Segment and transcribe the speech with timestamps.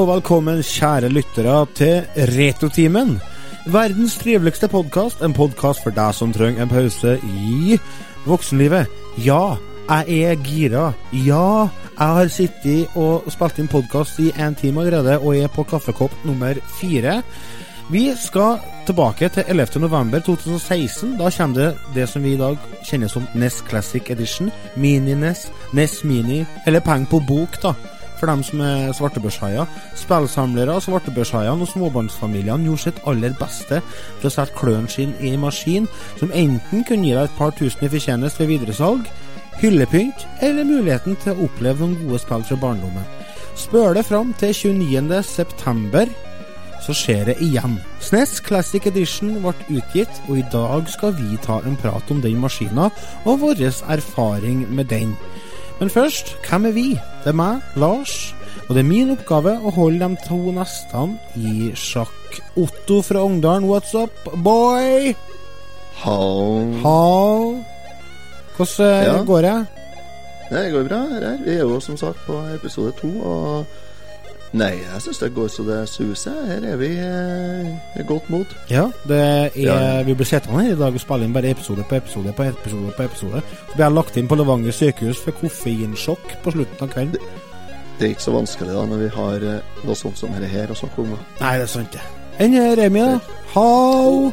[0.00, 3.18] Og velkommen, kjære lyttere, til Retrotimen.
[3.68, 7.76] Verdens triveligste podkast, en podkast for deg som trenger en pause i
[8.24, 8.88] voksenlivet.
[9.20, 9.58] Ja,
[9.90, 10.86] jeg er gira.
[11.12, 15.66] Ja, jeg har sittet og spilt inn podkast i en time allerede, og er på
[15.68, 17.20] kaffekopp nummer fire.
[17.92, 18.56] Vi skal
[18.88, 19.84] tilbake til 11.
[19.84, 21.18] november 2016.
[21.20, 22.56] Da kommer det det som vi i dag
[22.88, 24.48] kjenner som NES Classic Edition.
[24.76, 27.76] Mini-NES, NES Mini, eller penger på bok, da
[28.20, 29.66] for dem som er svartebørshaier.
[29.98, 35.44] Spillsamlere, svartebørshaiene og småbarnsfamiliene gjorde sitt aller beste for å sette klørne sine i en
[35.46, 35.88] maskin
[36.20, 39.10] som enten kunne gi deg et par tusen i fortjeneste ved videresalg,
[39.60, 43.06] hyllepynt eller muligheten til å oppleve noen gode spill fra barndommen.
[43.58, 45.22] Spør det fram til 29.
[45.26, 46.12] september
[46.80, 47.76] så skjer det igjen.
[48.00, 52.40] SNES Classic Edition ble utgitt, og i dag skal vi ta en prat om den
[52.40, 52.88] maskina
[53.28, 55.14] og vår erfaring med den.
[55.80, 56.88] Men først, hvem er vi?
[57.24, 58.34] Det er meg, Lars,
[58.68, 62.40] og det er min oppgave å holde de to nestene i sjakk.
[62.60, 64.12] Otto fra Ongdalen, what's up,
[64.44, 65.14] boy?
[66.04, 66.74] Hall.
[66.84, 67.64] Hall.
[68.56, 69.22] Hvordan eh, Ja.
[69.24, 69.56] går det?
[70.50, 70.98] Det går bra.
[71.14, 71.36] her er.
[71.44, 73.66] Vi er jo som sagt på episode to, og
[74.52, 76.38] Nei, jeg syns det går så det suser.
[76.48, 78.54] Her er vi eh, godt mot.
[78.70, 79.76] Ja, det er, Ja.
[80.02, 82.90] vi blir sittende her i dag og spille inn bare episode på episode på episode
[82.96, 83.42] på episode.
[83.70, 87.30] Så blir jeg lagt inn på Levanger sykehus for koffeinsjokk på slutten av kvelden.
[88.00, 90.72] Det er ikke så vanskelig da når vi har eh, noe sånt som dette her
[90.74, 91.14] å snakke om.
[91.40, 92.02] Nei, det er sant, det.
[92.42, 93.20] Enn eh, Remi, da?
[93.54, 94.32] Hall.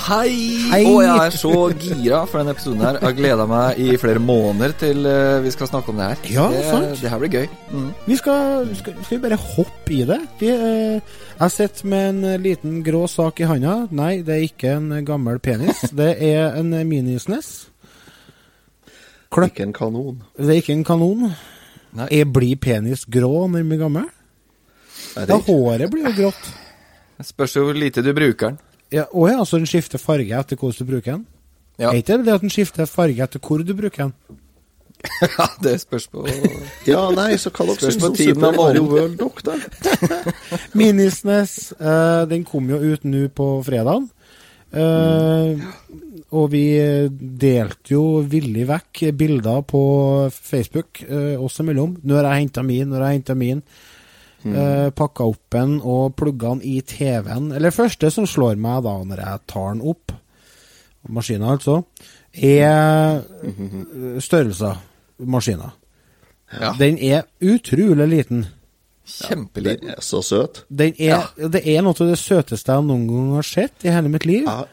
[0.00, 0.32] Hei!
[0.70, 0.84] Hei!
[0.88, 2.96] Og jeg er så gira for denne episoden her.
[2.96, 6.22] Jeg har gleda meg i flere måneder til eh, vi skal snakke om det her.
[6.32, 7.02] Ja, det, sant.
[7.02, 7.48] det her blir gøy.
[7.68, 7.90] Mm.
[8.06, 10.16] Vi skal, skal, skal vi bare hoppe i det?
[10.40, 13.74] Vi, eh, jeg sitter med en liten grå sak i handa.
[13.92, 15.84] Nei, det er ikke en gammel penis.
[16.00, 17.52] Det er en minisnes.
[19.30, 19.52] Kløpp.
[19.52, 20.24] Ikke en kanon.
[20.38, 21.28] Det er ikke en kanon.
[22.00, 22.08] Nei.
[22.22, 24.08] Er blir penis grå når jeg blir gammel?
[25.18, 26.50] Ja, håret blir jo grått.
[27.20, 28.60] Det spørs jo hvor lite du bruker den.
[28.90, 31.26] Ja, å ja, så den skifter farge etter hvordan du bruker den?
[31.80, 34.38] Ja, Er ikke det det at den skifter farge etter hvor du bruker den?
[35.38, 36.26] ja det spørs på
[36.88, 38.84] Ja, nei, så hva dere syns på om Super Mario.
[38.90, 40.34] World, dere, da?
[40.80, 44.10] Minisnes, uh, den kom jo ut nå på fredagen.
[44.70, 45.64] mm.
[46.30, 46.62] Og vi
[47.10, 49.80] delte jo villig vekk bilder på
[50.30, 51.96] Facebook uh, oss imellom.
[52.06, 53.64] Nå har jeg henta min, nå har jeg henta min.
[54.40, 57.50] Uh, pakka opp den og plugga den i TV-en.
[57.52, 60.14] Eller det første som slår meg da når jeg tar den opp,
[61.08, 61.82] maskina altså,
[62.32, 64.80] er eh, størrelser.
[65.20, 65.74] Maskina.
[66.56, 68.46] Ja, Den er utrolig liten.
[69.04, 69.88] kjempeliten.
[69.88, 70.64] Den er så søt.
[70.68, 74.08] Den er, Det er noe av det søteste jeg noen gang har sett i hele
[74.08, 74.46] mitt liv.
[74.46, 74.66] Jeg,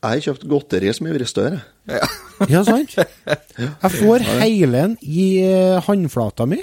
[0.00, 1.60] jeg har kjøpt godteri som har vært større.
[1.90, 2.08] Ja.
[2.48, 2.94] Ja, sant?
[3.84, 6.62] Jeg får hele den i eh, håndflata mi.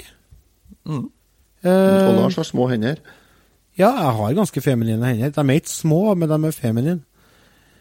[0.88, 1.04] Mm.
[1.64, 2.96] Og Eh, Lars har små hender.
[3.78, 5.30] ja, jeg har ganske feminine hender.
[5.30, 7.00] De er ikke små, men de er feminine.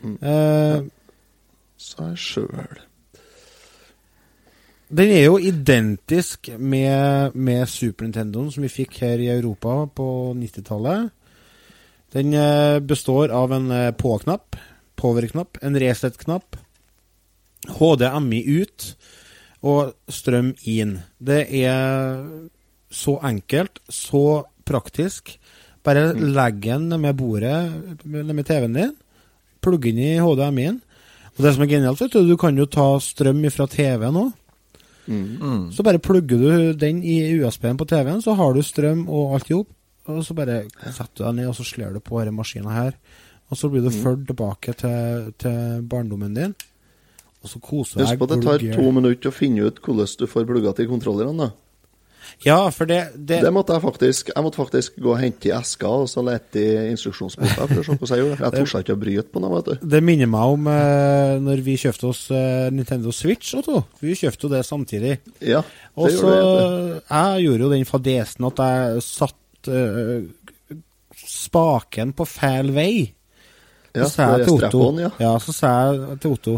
[0.04, 0.82] Eh,
[1.78, 2.78] Sa jeg sjøl.
[4.90, 10.34] den er jo identisk med, med Super Nintendoen som vi fikk her i Europa på
[10.38, 11.10] 90-tallet.
[12.14, 14.56] Den eh, består av en eh, på-knapp,
[14.96, 16.56] power-knapp, en reset-knapp,
[17.78, 18.96] HDMI ut
[19.68, 21.02] og strøm inn.
[21.20, 22.24] Det er
[22.90, 25.36] så enkelt, så praktisk.
[25.84, 28.96] Bare legg den med bordet, med med TV-en din,
[29.64, 30.82] plugg inn i HDMI-en.
[31.38, 34.36] Og det som er genialt, vet du, du kan jo ta strøm fra TV-en òg.
[35.08, 35.72] Mm.
[35.72, 39.52] Så bare plugger du den i USB-en på TV-en, så har du strøm og alt
[39.52, 39.70] i hop.
[40.08, 42.98] Og så bare setter du deg ned, og så slår du på denne maskinen her.
[43.52, 46.56] Og så blir du ført tilbake til, til barndommen din.
[47.44, 50.26] Og så koser Husk på at det tar to minutter å finne ut hvordan du
[50.28, 51.48] får plugga til kontrollerne.
[51.48, 51.67] da.
[52.46, 55.54] Ja, for det, det, Det måtte jeg faktisk Jeg måtte faktisk gå og hente i
[55.56, 58.46] eska og så lete i instruksjonsboka for å se hvordan jeg gjorde det.
[58.46, 59.88] Jeg torde ikke å bryte på noe, vet du.
[59.96, 63.54] det minner meg om eh, når vi kjøpte oss eh, Nintendo Switch.
[63.58, 63.84] Otto.
[64.04, 65.18] Vi kjøpte jo det samtidig.
[65.42, 65.64] Ja,
[65.98, 67.02] det så gjorde det.
[67.10, 70.82] Jeg gjorde jo den fadesen at jeg satt eh,
[71.18, 72.92] spaken på feil vei.
[73.98, 75.32] Ja, så sa jeg til Otto, strap-on, ja.
[75.42, 76.54] så sa jeg til Otto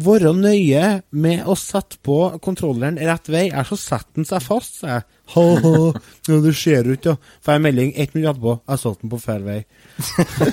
[0.00, 4.78] Være nøye med å sette på kontrolleren rett vei, er så setter den seg fast,
[4.80, 5.06] sa jeg.
[5.34, 5.72] Ha, ha,
[6.30, 7.16] ja, det ser ut, ja.
[7.44, 9.58] Får jeg melding ett minutt etterpå, jeg satte den på feil vei.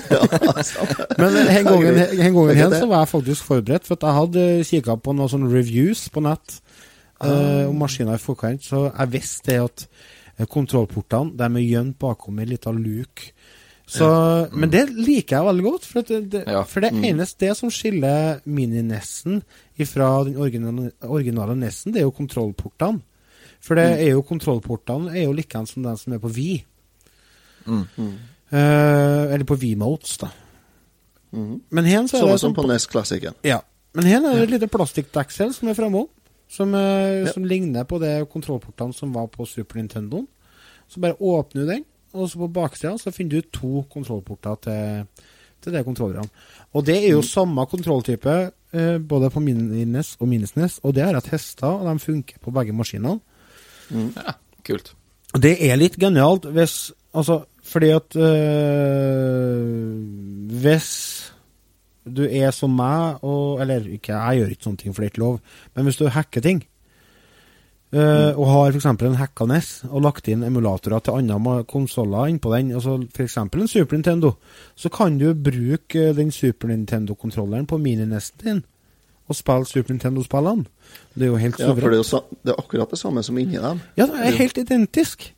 [1.22, 4.98] Men en gangen, en gangen igjen så var jeg faktisk forberedt, for jeg hadde kikka
[5.02, 6.58] på noen sånne reviews på nett
[7.24, 9.88] uh, om maskiner i forkant, så jeg visste det at
[10.46, 13.32] kontrollportene de er gjemt bakom ei lita luke.
[13.88, 14.06] Så,
[14.52, 16.62] Men det liker jeg veldig godt, for, det, det, Ja.
[16.68, 19.38] for det eneste det som skiller mini-Nessen
[19.88, 23.00] fra den originale, originale Nessen, det er jo kontrollportene.
[23.64, 26.50] For det er jo kontrollportene er jo likeens som den som er på Vi.
[27.66, 27.86] Mm.
[28.52, 30.28] Uh, eller på V-motes, da.
[31.32, 31.60] Mhm.
[31.70, 33.58] Men her så er Samme det som sånn på NES-klassikken Ja.
[33.94, 36.08] Men her er det et lite plastikkdeksel som er framme òg.
[36.48, 37.32] Som, eh, Ja.
[37.32, 40.26] som ligner på det kontrollportene som var på Super Nintendo.
[40.88, 45.26] Så bare åpner du den, og så på baksida så finner du to kontrollporter til,
[45.64, 46.28] til de kontrollerne.
[46.72, 48.36] Og det er jo samme kontrolltype
[48.72, 52.54] eh, både på minnes og minnesnes og det har jeg testa, og de funker på
[52.54, 53.18] begge maskinene.
[53.90, 54.12] Mm.
[54.16, 54.94] Ja, kult.
[55.36, 59.96] Det er litt genialt hvis Altså, fordi at øh,
[60.60, 60.88] Hvis
[62.16, 65.12] du er som meg, og Eller ikke, jeg gjør ikke sånne ting, for det er
[65.12, 65.40] ikke lov.
[65.74, 66.62] Men hvis du hacker ting,
[67.92, 68.84] øh, og har f.eks.
[68.86, 73.36] en hacka NES, og lagt inn emulatorer til andre konsoller innpå den, altså f.eks.
[73.36, 74.32] en Super Nintendo,
[74.76, 78.64] så kan du bruke øh, den Super Nintendo-kontrolleren på mini-nesten din,
[79.28, 80.64] og spille Super Nintendo-spillene.
[81.14, 83.38] Det er jo helt Ja, for det er, jo det er akkurat det samme som
[83.38, 83.80] inni dem.
[83.96, 85.34] Ja, det er helt identisk.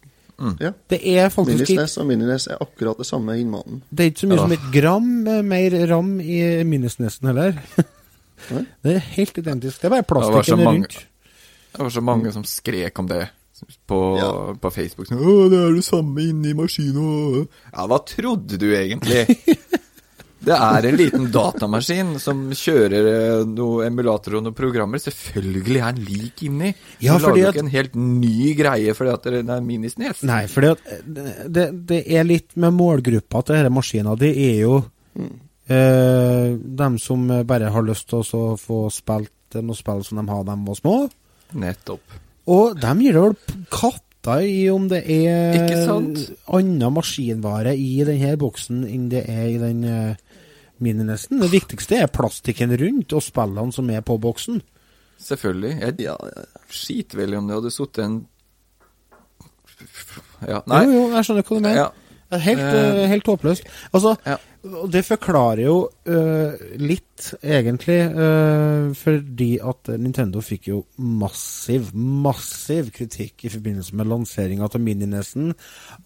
[0.61, 0.71] Ja.
[0.89, 3.83] Det er faktisk Minisnes og Minines er akkurat det samme innmaten.
[3.91, 4.43] Det er ikke så mye Ja.
[4.47, 7.53] som et gram eh, mer ram i minisnesten heller.
[8.83, 9.83] Det er helt identisk.
[9.83, 10.95] Det er bare plastikken rundt.
[11.73, 13.29] Det var så mange som skrek om det
[13.87, 14.31] på, Ja.
[14.57, 15.07] på Facebook.
[15.09, 19.27] Sånn, 'Å, det er det samme inni maskinen.' Ja, hva trodde du egentlig?
[20.41, 24.97] Det er en liten datamaskin som kjører eh, noen emulatorer og noen programmer.
[24.97, 26.71] Selvfølgelig er den lik inni.
[27.05, 30.23] Ja, du lager at- ikke en helt ny greie fordi at det er minisnes.
[30.25, 30.79] Nei, for det,
[31.53, 34.17] det, det er litt med målgruppa til denne maskina.
[34.17, 34.79] Det er jo
[35.69, 40.45] eh, dem som bare har lyst til å få spilt noen spill som de har
[40.49, 40.97] da de var små.
[41.59, 42.19] Nettopp.
[42.51, 43.37] Og de gir det vel
[43.73, 49.85] katta i om det er annen maskinvare i denne boksen enn det er i den
[49.85, 50.41] uh,
[50.83, 51.41] mininesten.
[51.41, 54.61] Det viktigste er plastikken rundt og spillene som er på boksen.
[55.21, 55.73] Selvfølgelig.
[55.81, 56.17] Jeg Ja,
[56.73, 58.21] skiter vel om det hadde sittet en
[60.49, 60.85] Ja, nei.
[60.85, 61.77] Jo, jo, jeg skjønner hva du mener.
[61.77, 61.91] Ja.
[62.31, 63.65] Helt, Eh, eh, helt håpløst.
[63.93, 64.37] Altså, Ja.
[64.61, 72.91] Og det forklarer jo uh, litt, egentlig, uh, fordi at Nintendo fikk jo massiv, massiv
[72.93, 75.55] kritikk i forbindelse med lanseringa av Mininesen,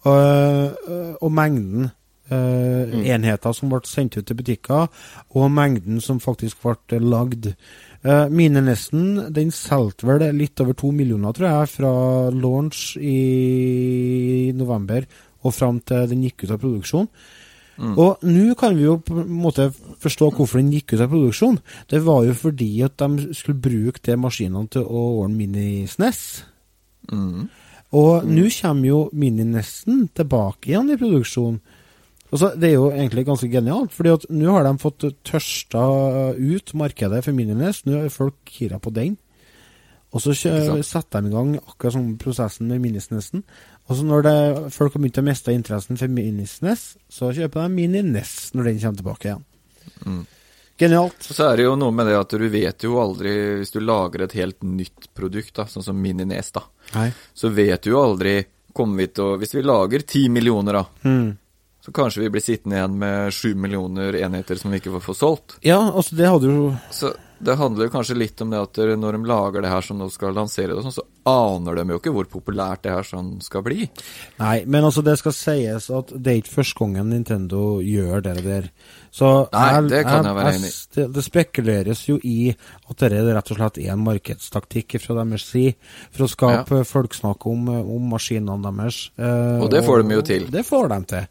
[0.07, 1.89] eh, eh, og mengden
[2.31, 3.03] mm.
[3.03, 4.87] enheter som ble sendt ut til butikker,
[5.35, 7.51] og mengden som faktisk ble lagd.
[8.05, 11.95] Uh, Mininesen den solgte vel litt over to millioner, tror jeg, fra
[12.31, 15.07] launch i november
[15.45, 17.09] og fram til den gikk ut av produksjon.
[17.75, 19.67] Og nå kan vi jo på en måte
[20.03, 21.59] forstå hvorfor den gikk ut av produksjon.
[21.91, 26.21] Det var jo fordi at de skulle bruke de maskinene til å ordne minisnes.
[27.11, 27.47] Mm.
[27.95, 31.59] Og nå kommer jo mininesten tilbake igjen i produksjon.
[32.35, 35.83] Så, det er jo egentlig ganske genialt, fordi at nå har de fått tørsta
[36.35, 37.83] ut markedet for minines.
[37.85, 39.15] Nå er folk gira på den.
[40.15, 43.43] Og så setter de i gang akkurat sånn prosessen med minisnesten.
[43.85, 44.37] Og så når det,
[44.73, 49.01] folk har begynt å miste interessen for minisnes, så kjøper de minines når den kommer
[49.01, 49.43] tilbake igjen.
[50.05, 50.23] Mm.
[50.77, 51.21] Genialt.
[51.23, 54.25] Så er det jo noe med det at du vet jo aldri Hvis du lager
[54.25, 56.65] et helt nytt produkt, da, sånn som Minines, da,
[56.97, 57.05] Nei.
[57.31, 58.33] så vet du jo aldri
[58.75, 61.29] Kommer vi til å Hvis vi lager ti millioner, da, Mm.
[61.85, 65.13] Så kanskje vi blir sittende igjen med sju millioner enheter som vi ikke får få
[65.19, 65.59] solgt.
[65.61, 67.13] Ja, altså, det hadde jo Så
[67.45, 70.07] det handler jo kanskje litt om det at når de lager det her som nå
[70.09, 73.61] skal lansere det, sånn, så aner de jo ikke hvor populært det her sånn skal
[73.65, 73.89] bli.
[74.39, 78.35] Nei, men altså det skal sies at det er ikke første gangen Nintendo gjør det
[78.45, 78.69] der.
[79.13, 80.77] Så Nei, det kan jeg være enig i.
[80.95, 85.45] Det, det spekuleres jo i at det rett og slett er en markedstaktikk fra deres
[85.51, 85.75] side
[86.07, 89.03] for å skape folksnakk om, om maskinene deres.
[89.19, 90.49] Eh, Og det får de jo til.
[90.55, 91.29] Det får de til.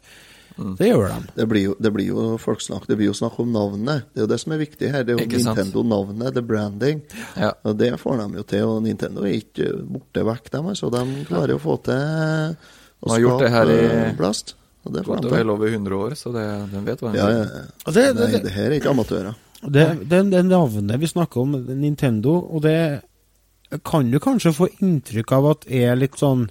[0.55, 1.17] Det gjør de.
[1.35, 2.85] Det blir, jo, det blir jo folksnakk.
[2.87, 4.05] Det blir jo snakk om navnet.
[4.13, 5.03] Det er jo det som er viktig her.
[5.03, 7.01] Det er jo Nintendo-navnet, det er branding.
[7.35, 7.49] Ja.
[7.67, 8.63] Og det får de jo til.
[8.69, 10.69] Og Nintendo er ikke borte vekk, dem.
[10.71, 10.91] Altså.
[10.95, 14.55] De klarer jo å få til å skape har gjort det her i- blast.
[14.85, 17.17] Og det får Gått de vel over 100 år, så det, de vet hva de
[17.17, 17.43] Ja, ja.
[17.91, 19.35] det- det- Nei, det her er ikke amatører.
[19.65, 23.01] Det, det, det navnet vi snakker om, Nintendo, og det
[23.83, 26.49] kan du kanskje få inntrykk av at er litt sånn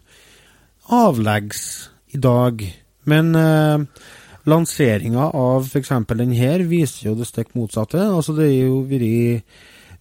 [0.90, 2.64] avleggs i dag.
[3.11, 3.84] Men eh,
[4.50, 5.92] lanseringa av f.eks.
[6.14, 8.00] den her viser jo det stikk motsatte.
[8.00, 9.44] Altså det er jo vært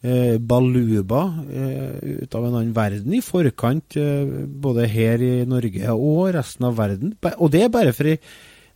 [0.04, 5.96] eh, baluba eh, ut av en annen verden i forkant, eh, både her i Norge
[5.96, 7.16] og resten av verden.
[7.38, 8.20] Og det er bare for ei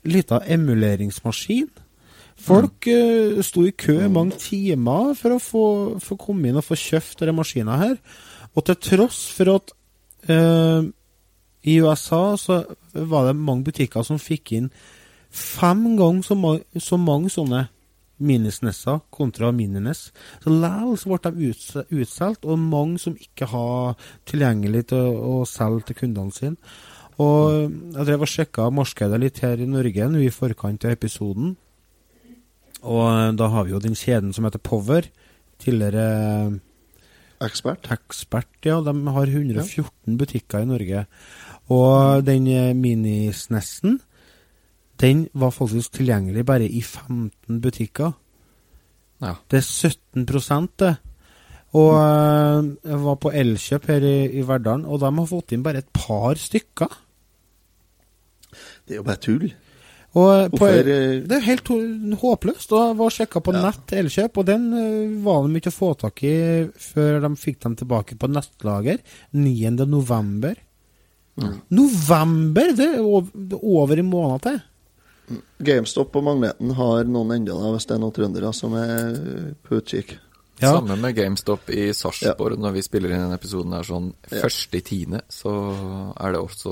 [0.07, 1.67] lita emuleringsmaskin.
[2.37, 5.65] Folk eh, sto i kø i mange timer for å få,
[6.03, 7.97] få komme inn og få kjøpt denne maskina her.
[8.53, 9.73] Og til tross for at
[10.29, 10.87] eh,
[11.67, 12.61] i USA så
[12.93, 14.69] var det mange butikker som fikk inn
[15.33, 17.67] fem ganger så, ma så mange sånne
[18.17, 20.07] minisnesser kontra mininess.
[20.41, 25.49] Så likevel ble de uts- utsolgt, og mange som ikke har tilgjengelig til å, å
[25.49, 26.57] selge til kundene sine.
[27.21, 31.55] Og jeg drev og sjekka markedet litt her i Norge nå i forkant av episoden.
[32.85, 35.09] Og eh, da har vi jo den kjeden som heter Power.
[35.61, 36.59] Tidligere
[37.37, 37.85] Ekspert.
[37.93, 38.79] Ekspert, ja.
[38.81, 41.03] De har 114 butikker i Norge.
[41.73, 43.99] Og den eh, minisnessen,
[45.01, 48.15] den var faktisk tilgjengelig bare i 15 butikker.
[49.21, 49.35] Ja.
[49.51, 50.25] Det er 17
[50.79, 50.95] det.
[51.75, 55.63] Og eh, jeg var på Elkjøp her i, i Verdalen, og de har fått inn
[55.65, 56.99] bare et par stykker.
[58.87, 59.49] Det er jo bare tull.
[60.17, 61.67] Og eh, på, det er helt
[62.21, 62.71] håpløst.
[62.71, 63.65] Og jeg var sjekka på Ja.
[63.67, 64.69] nett Elkjøp, og den
[65.25, 66.37] var de ikke å få tak i
[66.79, 69.03] før de fikk dem tilbake på nettlager
[69.35, 69.75] 9.
[71.37, 71.61] november.
[71.69, 72.73] November!
[72.77, 74.61] Det er er over en måned til.
[75.59, 79.17] GameStop og Magneten har noen enda da, hvis det er noen trøndere som er
[79.67, 80.15] på utkikk.
[80.57, 80.71] Ja.
[80.73, 82.57] Samme med GameStop i Sarpsborg.
[82.57, 84.39] Når vi spiller inn denne episoden her sånn Ja.
[84.41, 85.51] første i tiende, så
[86.17, 86.71] er det også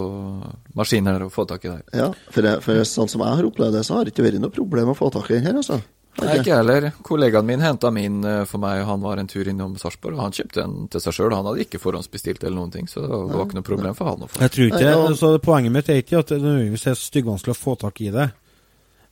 [0.74, 1.84] maskiner å få tak i der.
[1.94, 4.42] Ja, for, det, for sånn som jeg har opplevd det, så har det ikke vært
[4.42, 5.82] noe problem å få tak i den her, altså.
[6.22, 6.56] Nei, ikke?
[6.56, 6.86] heller.
[7.04, 10.36] Kollegaen min henta min eh, for meg, han var en tur innom Sarpsborg, og han
[10.38, 11.34] kjøpte en til seg sjøl.
[11.36, 14.24] Han hadde ikke forhåndsbestilt eller noen ting, så det var ikke noe problem for han
[14.24, 14.40] å få.
[14.46, 17.76] Jeg tror ikke, altså, Poenget mitt er ikke at det nødvendigvis er styggvanskelig å få
[17.84, 18.30] tak i det.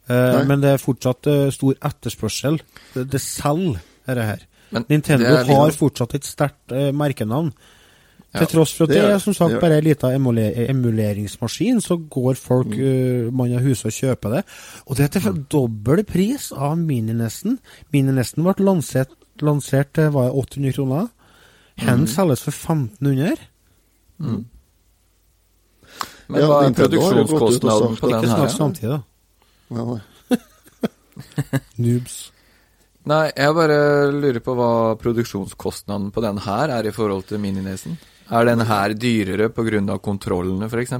[0.08, 0.44] Eh, Nei.
[0.50, 2.58] men det er fortsatt eh, stor etterspørsel.
[2.96, 4.48] Det, det selger, dette her.
[4.74, 7.52] Men Nintendo det litt- har fortsatt et sterkt eh, merkenavn.
[8.34, 10.10] Til tross for at det det er som sagt bare en liten
[10.70, 13.28] emuleringsmaskin, så går folk Mm.
[13.28, 14.44] uh, mann av huset og kjøper det.
[14.88, 17.60] Og det er til dobbel pris av Mininesten.
[17.94, 19.10] Mininesten ble lansert,
[19.42, 21.08] lansert til var det 800 kroner.
[21.78, 22.08] Hen Mm.
[22.08, 23.38] selges for 1500.
[24.20, 24.46] Men
[26.42, 29.00] Ja, hva er produksjonskostnaden på den Ikke snakk samtidig, da.
[31.78, 32.32] Noobs.
[33.06, 33.78] Nei, jeg bare
[34.16, 34.68] lurer på hva
[35.02, 37.98] produksjonskostnaden på den her er i forhold til mininesen.
[38.32, 39.98] Er den her dyrere pga.
[39.98, 40.94] kontrollene, f.eks.?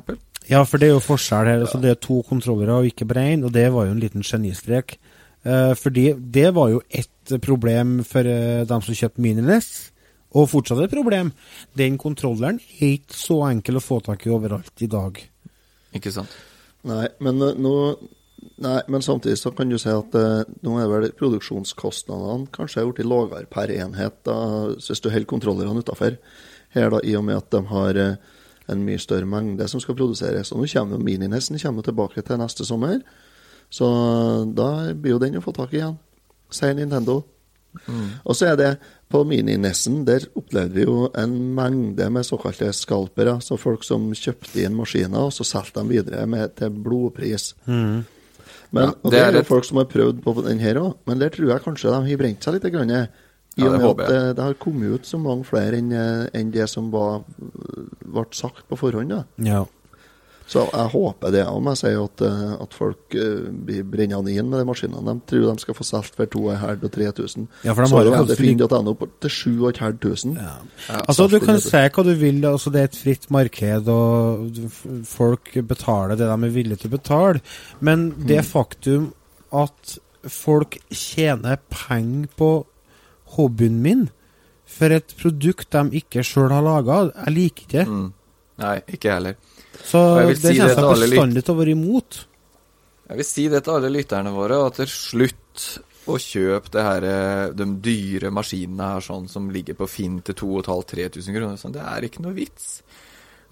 [0.50, 1.64] Ja, for det er jo forskjell her.
[1.64, 4.24] Altså, det er to kontrollere og ikke bare én, og det var jo en liten
[4.24, 4.98] genistrek.
[5.44, 9.92] Uh, fordi det var jo ett problem for uh, dem som kjøpte Minines,
[10.34, 11.32] og fortsatt et problem.
[11.78, 15.20] Den kontrolleren er ikke så enkel å få tak i overalt i dag.
[15.96, 16.32] Ikke sant?
[16.88, 17.74] Nei, men uh, nå
[18.64, 23.08] Nei, men samtidig så kan du si at eh, nå er vel produksjonskostnadene kanskje blitt
[23.08, 24.36] lavere per enhet da,
[24.76, 26.18] hvis du holder kontrollerne utafor.
[26.74, 28.16] Her, da, i og med at de har eh,
[28.72, 30.52] en mye større mengde som skal produseres.
[30.54, 33.02] Og nå kommer jo Mininesen kommer tilbake til neste sommer,
[33.74, 33.88] så
[34.54, 35.96] da blir jo den å få tak i igjen,
[36.54, 37.24] sier Nintendo.
[38.24, 38.72] Og så er det
[39.10, 43.40] på Mininesen, der opplevde vi jo en mengde med såkalte skalpere.
[43.42, 47.52] Så folk som kjøpte inn maskiner, og så solgte dem videre med, til blodpris.
[47.66, 48.04] Men,
[48.74, 51.20] Ja, det det er er jo folk som har prøvd på den her òg, men
[51.22, 52.70] der tror jeg kanskje de har brent seg litt.
[52.74, 52.94] Grann,
[53.58, 56.66] I og med at det, det har kommet ut så mange flere enn en det
[56.72, 57.22] som var,
[58.04, 59.10] ble sagt på forhånd.
[59.14, 59.24] da.
[59.38, 59.64] Ja.
[60.54, 63.14] Så jeg håper det om jeg sier at, eh, at folk
[63.64, 65.14] blir brennende inn med de maskinene.
[65.16, 67.46] De tror de skal få solgt for 2500 og 3000.
[67.64, 68.94] Ja, for de så har jo fri- finn.no
[69.24, 70.36] til 7500.
[70.36, 70.58] Ja.
[70.90, 74.52] Ja, Altså, du kan si hva du vil, altså det er et fritt marked, og
[75.08, 77.42] folk betaler det de er villige til å betale.
[77.80, 79.14] Men det faktum
[79.54, 82.52] at folk tjener penger på
[83.38, 84.10] hobbyen min
[84.74, 87.88] for et produkt de ikke sjøl har laga, jeg liker ikke det.
[87.90, 88.12] Mm.
[88.64, 89.40] Nei, ikke jeg heller.
[89.84, 92.20] Så jeg det kjennes jeg bestandig til å være imot.
[93.10, 95.66] Jeg vil si det til alle lytterne våre, at til slutt
[96.10, 100.36] å kjøpe det her, eh, de dyre maskinene her sånn som ligger på Finn til
[100.40, 101.60] 2500-3000 kroner.
[101.60, 102.82] Sånn, det er ikke noe vits.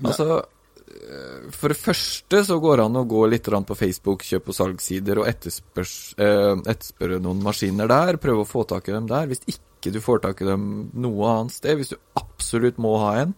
[0.04, 0.42] Altså,
[0.88, 4.58] eh, for det første så går det an å gå litt på Facebook, kjøp- og
[4.58, 8.18] salgssider og eh, etterspørre noen maskiner der.
[8.18, 9.28] Prøve å få tak i dem der.
[9.28, 13.12] Hvis ikke du får tak i dem noe annet sted, hvis du absolutt må ha
[13.24, 13.34] en,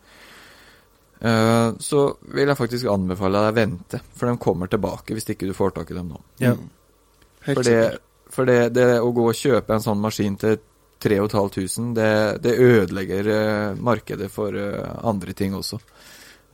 [1.22, 2.02] eh, så
[2.36, 4.02] vil jeg faktisk anbefale deg å vente.
[4.18, 6.20] For de kommer tilbake hvis ikke du får tak i dem nå.
[6.44, 6.56] Ja.
[7.48, 7.80] Helt For, det,
[8.32, 10.60] for det, det å gå og kjøpe en sånn maskin til
[11.04, 12.12] 3500, det,
[12.44, 15.80] det ødelegger eh, markedet for eh, andre ting også.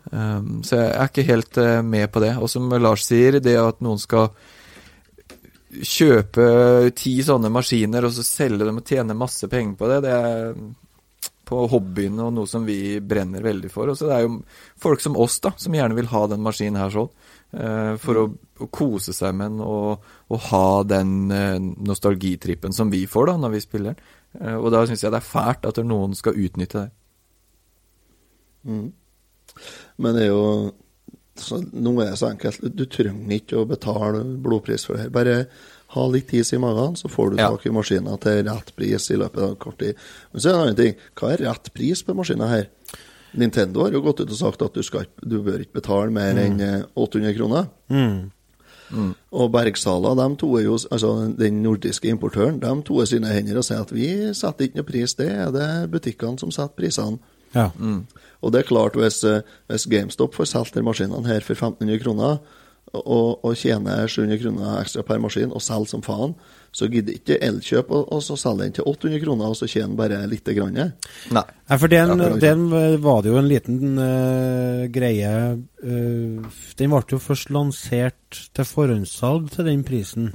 [0.09, 2.31] Um, så jeg er ikke helt med på det.
[2.41, 4.31] Og som Lars sier, det at noen skal
[5.69, 6.45] kjøpe
[6.97, 10.53] ti sånne maskiner og så selge dem og tjene masse penger på det, det er
[11.49, 13.89] på hobbyen og noe som vi brenner veldig for.
[13.89, 14.35] Og så det er jo
[14.81, 17.09] folk som oss da, som gjerne vil ha den maskinen her sånn.
[17.57, 18.25] eh, for å,
[18.61, 23.37] å kose seg med den og, og ha den eh, nostalgitrippen som vi får da
[23.41, 24.13] når vi spiller den.
[24.41, 26.91] Eh, og da syns jeg det er fælt at noen skal utnytte det.
[28.69, 28.87] Mm.
[29.97, 30.45] Men det er jo
[31.43, 32.63] så, Nå er det så enkelt.
[32.75, 35.13] Du trenger ikke å betale blodpris for det her.
[35.13, 35.35] Bare
[35.95, 39.17] ha litt is i magen, så får du tak i maskina til rett pris i
[39.17, 39.97] løpet av kort tid.
[40.31, 40.99] Men så er det en annen ting.
[41.17, 42.67] Hva er rett pris på maskina her?
[43.31, 46.37] Nintendo har jo gått ut og sagt at du, skal, du bør ikke betale mer
[46.41, 47.71] enn eh, 800 kroner.
[47.89, 48.29] Mm.
[49.37, 53.59] Og Bergsala, de to er jo, altså den nordiske importøren, de to er sine hender
[53.61, 57.21] og sier at vi setter ikke noe pris, det er det butikkene som setter prisene.
[57.55, 57.69] Ja.
[58.39, 61.99] Og det er klart, hvis, eh, hvis GameStop får solgt de maskinene her for 1500
[62.03, 62.39] kroner,
[62.93, 66.33] og, og tjener 700 kroner ekstra per maskin, og selger som faen,
[66.73, 69.97] så gidder ikke Elkjøp og, og så selge den til 800 kroner, og så tjener
[69.97, 70.77] bare lite grann.
[70.77, 71.43] Nei.
[71.69, 72.65] Nei, for den, den
[73.03, 79.49] var det jo en liten uh, greie uh, Den ble jo først lansert til forhåndssalg
[79.53, 80.29] til den prisen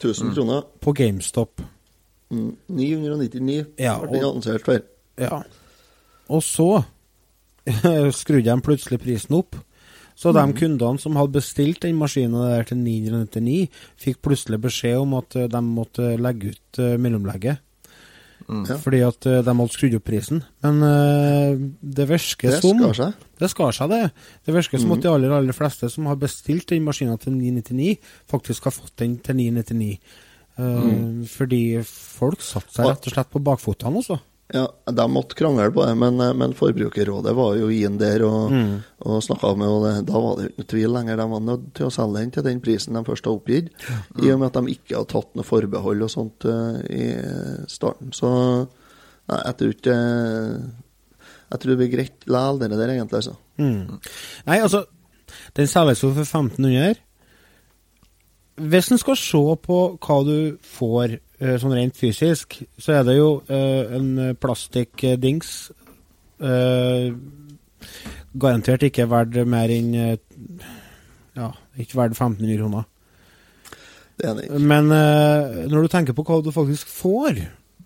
[0.00, 0.64] 1000 kroner.
[0.80, 1.64] på GameStop.
[2.30, 4.84] Mm, 999 Ja, ble den lansert for.
[5.20, 5.42] Ja.
[6.30, 6.70] Og så
[8.20, 9.58] skrudde de plutselig prisen opp.
[10.20, 13.70] Så de kundene som hadde bestilt den maskinen der til 999,
[14.00, 17.62] fikk plutselig beskjed om at eh, de måtte legge ut eh, mellomlegget.
[18.50, 18.64] Mm.
[18.82, 20.42] Fordi at eh, de hadde skrudd opp prisen.
[20.64, 23.26] Men uh, det virker Det som skar seg.
[23.40, 24.02] Det skar seg, det.
[24.44, 27.94] Det virker som at de aller, aller fleste som har bestilt den maskinen til 999,
[28.30, 29.92] faktisk har fått den til 999.
[30.60, 30.90] Eh,
[31.30, 34.18] Fordi folk satte seg rett og slett på bakfotene, altså.
[34.52, 38.50] Ja, De måtte krangle på det, men, eh, men Forbrukerrådet var jo inn der og,
[38.50, 38.82] Mm.
[39.06, 41.16] og snakka med og det, Da var det jo ikke tvil lenger.
[41.16, 43.68] De var nødt til å selge den til den prisen de først har oppgitt,
[44.22, 47.14] i og med at de ikke har tatt noe forbehold og sånt uh, i
[47.70, 48.10] starten.
[48.12, 48.26] Så
[49.28, 49.96] nei, jeg tror ikke
[51.50, 53.16] Jeg tror det blir greit likevel, det der, egentlig.
[53.22, 53.36] altså.
[53.58, 54.00] Mm.
[54.46, 54.84] Nei, altså,
[55.54, 56.96] den selges jo for 1500.
[58.60, 63.14] Hvis en skal se på hva du får eh, sånn rent fysisk, så er det
[63.16, 65.70] jo eh, en plastikkdings
[66.44, 67.10] eh,
[68.40, 70.16] garantert ikke verdt mer enn eh,
[71.38, 72.84] Ja, ikke verdt 1500 kroner.
[74.20, 74.58] Det er det ikke.
[74.68, 77.38] Men eh, når du tenker på hva du faktisk får,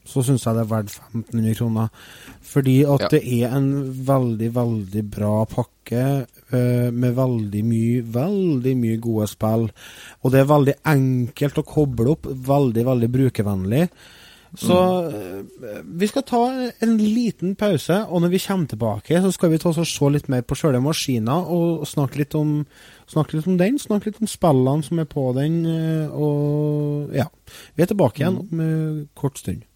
[0.04, 1.92] så syns jeg det er verdt 1500 kroner.
[2.44, 3.08] Fordi at Ja.
[3.14, 3.68] det er en
[4.06, 9.64] veldig, veldig bra pakke eh, med veldig mye, veldig mye gode spill.
[10.22, 13.88] Og det er veldig enkelt å koble opp, veldig, veldig brukervennlig.
[14.56, 16.42] Så eh, vi skal ta
[16.78, 20.10] en liten pause, og når vi kommer tilbake, så skal vi ta oss og se
[20.14, 22.60] litt mer på sjøle maskina og snakke litt om
[23.04, 27.26] Snakke litt om den, snakke litt om spillene som er på den, eh, og ja.
[27.76, 29.66] Vi er tilbake igjen om kort stund.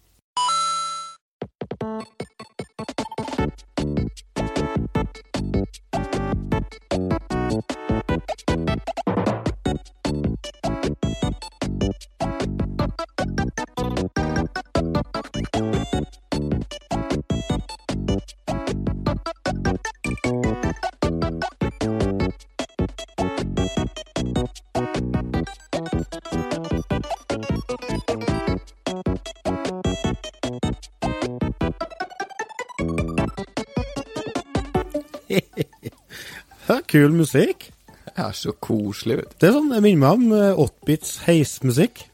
[36.89, 37.69] Kul musikk.
[38.17, 39.35] Er så koselig, vet du.
[39.41, 42.05] Det er sånn, jeg minner meg om eh, 8-bits heismusikk.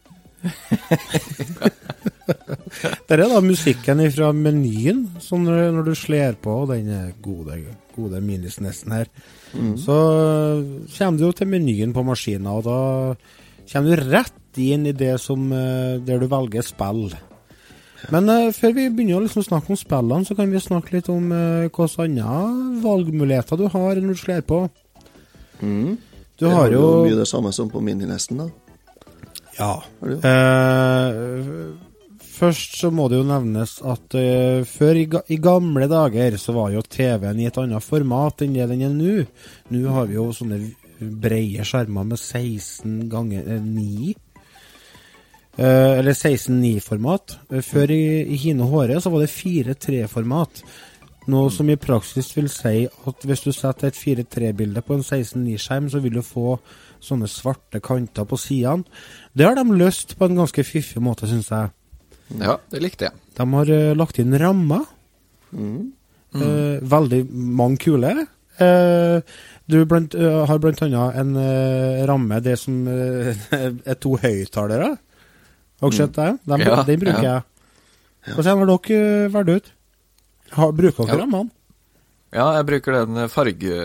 [2.26, 6.90] Det er da musikken fra menyen, sånn når, du slår på den
[7.24, 7.60] gode,
[7.96, 9.12] gode minisnessen her.
[9.80, 10.64] Så eh,
[10.98, 12.80] kommer du jo til menyen på maskinen, og da
[13.72, 17.08] kommer du rett inn i det som eh, der du velger spill.
[18.14, 21.10] Men uh, før vi begynner å liksom snakke om spillene, så kan vi snakke litt
[21.14, 22.42] om uh, hvilke andre
[22.84, 24.66] valgmuligheter du har når du slår på.
[25.62, 25.96] Mm.
[26.40, 28.50] Du har jo mye det samme som på Mininesten, da.
[29.56, 29.74] Ja.
[30.04, 30.20] Uh.
[30.20, 31.20] Eh,
[32.36, 36.56] først så må det jo nevnes at uh, før i, ga i gamle dager så
[36.58, 39.16] var jo TV-en i et annet format enn det den er nå.
[39.72, 40.60] Nå har vi jo sånne
[41.00, 44.14] breie skjermer med 16 ganger eh, 9.
[45.56, 47.38] Eh, eller 16-9-format.
[47.52, 50.64] Eh, før i, Hine Håre så var det 4-3-format.
[51.32, 55.88] Noe som i praksis vil si at hvis du setter et 4-3-bilde på en 16-9-skjerm,
[55.90, 56.58] så vil du få
[57.02, 58.84] sånne svarte kanter på sidene.
[59.34, 61.72] Det har de løst på en ganske fiffig måte, syns jeg.
[62.42, 63.24] Ja, det likte jeg.
[63.38, 64.86] De har uh, lagt inn rammer.
[65.56, 65.92] Mm.
[66.36, 68.12] Eh, veldig mange kule.
[68.60, 69.22] Uh,
[69.72, 71.36] du blant, har blant annet en
[72.10, 74.96] ramme, det som er to høyttalere.
[75.86, 76.30] Har dere sett det?
[76.50, 77.36] Den, Ja, den bruker ja.
[78.26, 78.36] jeg.
[78.36, 79.72] Hvordan har dere uh, valgt ut?
[80.58, 81.22] Har, bruker dere Ja.
[81.24, 81.52] rammene?
[82.36, 83.76] Ja, jeg bruker den farge,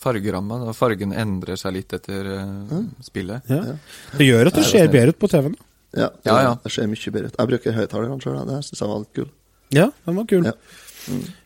[0.00, 0.72] fargeramma.
[0.76, 3.46] Fargen endrer seg litt etter eh, spillet.
[3.52, 3.60] Ja.
[3.70, 3.76] Ja.
[4.18, 5.54] Det gjør at det ser er- bedre ut på TV-en.
[5.94, 6.54] Ja, det, Ja, ja.
[6.64, 7.36] det ser mye bedre ut.
[7.38, 9.30] Jeg bruker høyttalerne sjøl, det syns jeg var litt kul.
[9.70, 10.44] Ja, den var kul.
[10.44, 10.52] Ja.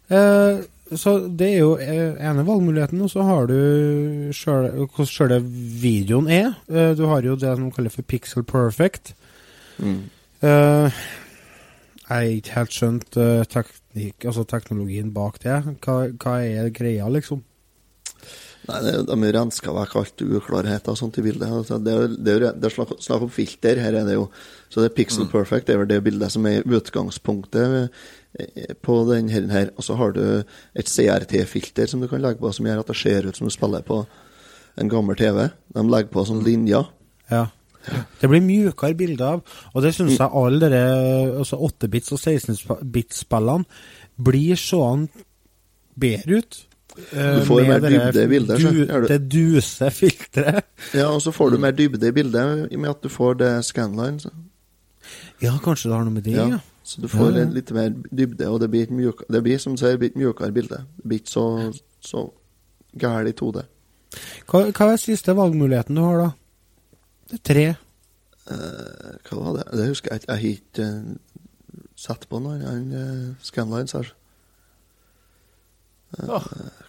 [0.08, 0.62] Eh,
[0.96, 6.30] så det er jo eh, ene valgmuligheten, og så har du sjøl- hvordan sjøle videoen
[6.32, 6.54] er.
[6.72, 9.12] Eh, du har jo det de kaller for pixel perfect.
[9.78, 10.02] Mm.
[10.42, 11.02] Eh,
[12.08, 15.58] Jeg har ikke helt skjønt uh, teknik, altså teknologien bak det.
[15.84, 17.42] Hva, hva er greia, liksom?
[18.68, 21.48] Nei, det, De rensker vekk alt uklarheter og sånt i bildet.
[21.48, 23.80] Altså, det, er, det, er, det er snakk, snakk om filter.
[23.80, 24.26] Her er det jo
[24.68, 25.66] Så det er pixel perfect.
[25.68, 27.76] Det er vel det bildet som er utgangspunktet
[28.38, 29.46] eh, på denne her.
[29.52, 29.70] her.
[29.76, 30.22] Og så har du
[30.76, 33.54] et CRT-filter som du kan legge på, som gjør at det ser ut som du
[33.54, 34.02] spiller på
[34.78, 35.48] en gammel TV.
[35.74, 36.92] De legger på sånne linjer.
[37.32, 37.46] Ja.
[38.20, 39.42] Det blir mjukere bilder av,
[39.74, 43.64] og det syns jeg alle dere altså 8-bits og 16-bits-spillene
[44.18, 45.06] blir sånn
[45.98, 46.58] bedre ut.
[47.12, 50.64] eh, Du får mer dybde i bildet, du, Det duse filteret.
[50.94, 53.38] Ja, og så får du mer dybde i bildet i og med at du får
[53.38, 54.20] det scanline.
[54.20, 54.30] Så.
[55.42, 56.48] Ja, kanskje det har noe med det, ja.
[56.56, 59.76] Ja, så du får Ja, litt mer dybde, og det blir, mjuk, det blir som
[59.76, 60.82] du sier, et mjukere bilde.
[60.98, 61.46] Det blir ikke så,
[62.02, 62.26] så
[62.98, 63.62] gæli 2D.
[64.48, 66.30] Hva, hva er siste valgmuligheten du har, da?
[67.28, 67.66] Det er tre.
[68.48, 69.64] Eh, hva var det?
[69.76, 70.32] Det husker jeg ikke.
[70.32, 74.12] Jeg har ikke uh, sett på noen uh, scanlines her.
[76.18, 76.40] Hva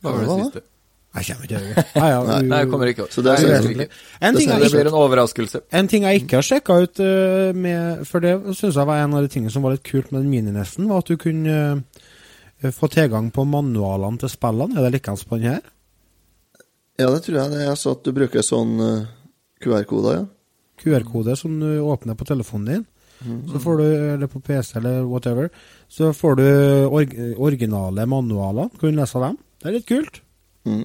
[0.04, 0.62] var det siste?
[1.10, 1.84] Jeg kommer ikke til det.
[1.96, 3.88] Ja, ja, Nei, Nei, jeg kommer ikke Så det er Nei.
[4.22, 5.62] En ting, Det jeg Det ikke, blir en overraskelse.
[5.74, 9.16] en ting jeg ikke har sjekka ut uh, med For det syns jeg var en
[9.18, 12.72] av de tingene som var litt kult med den mininesten, var at du kunne uh,
[12.72, 14.78] få tilgang på manualene til spillene.
[14.78, 15.66] Er det likeens på den her?
[17.00, 19.06] Ja, det tror jeg det er så at du bruker sånn eh,
[19.64, 20.26] QR-koder, ja.
[20.80, 22.88] QR-kode som du åpner på telefonen din.
[23.52, 25.50] Så får du, eller på PC eller whatever,
[25.92, 26.46] så får du
[26.88, 28.70] org originale manualer.
[28.80, 29.38] Kan du lese dem?
[29.60, 30.22] Det er litt kult.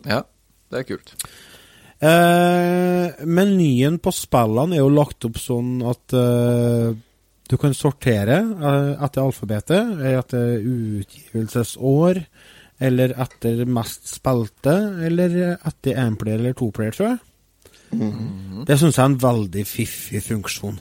[0.02, 0.24] Ja,
[0.72, 1.14] det er kult.
[2.04, 6.90] Eh, menyen på spillene er jo lagt opp sånn at eh,
[7.48, 12.20] du kan sortere eh, etter alfabetet, etter utgivelsesår,
[12.84, 14.74] eller etter mest spilte,
[15.06, 17.22] eller etter énplayer eller to player, tror jeg.
[18.66, 20.81] Det syns jeg er en veldig fiffig funksjon.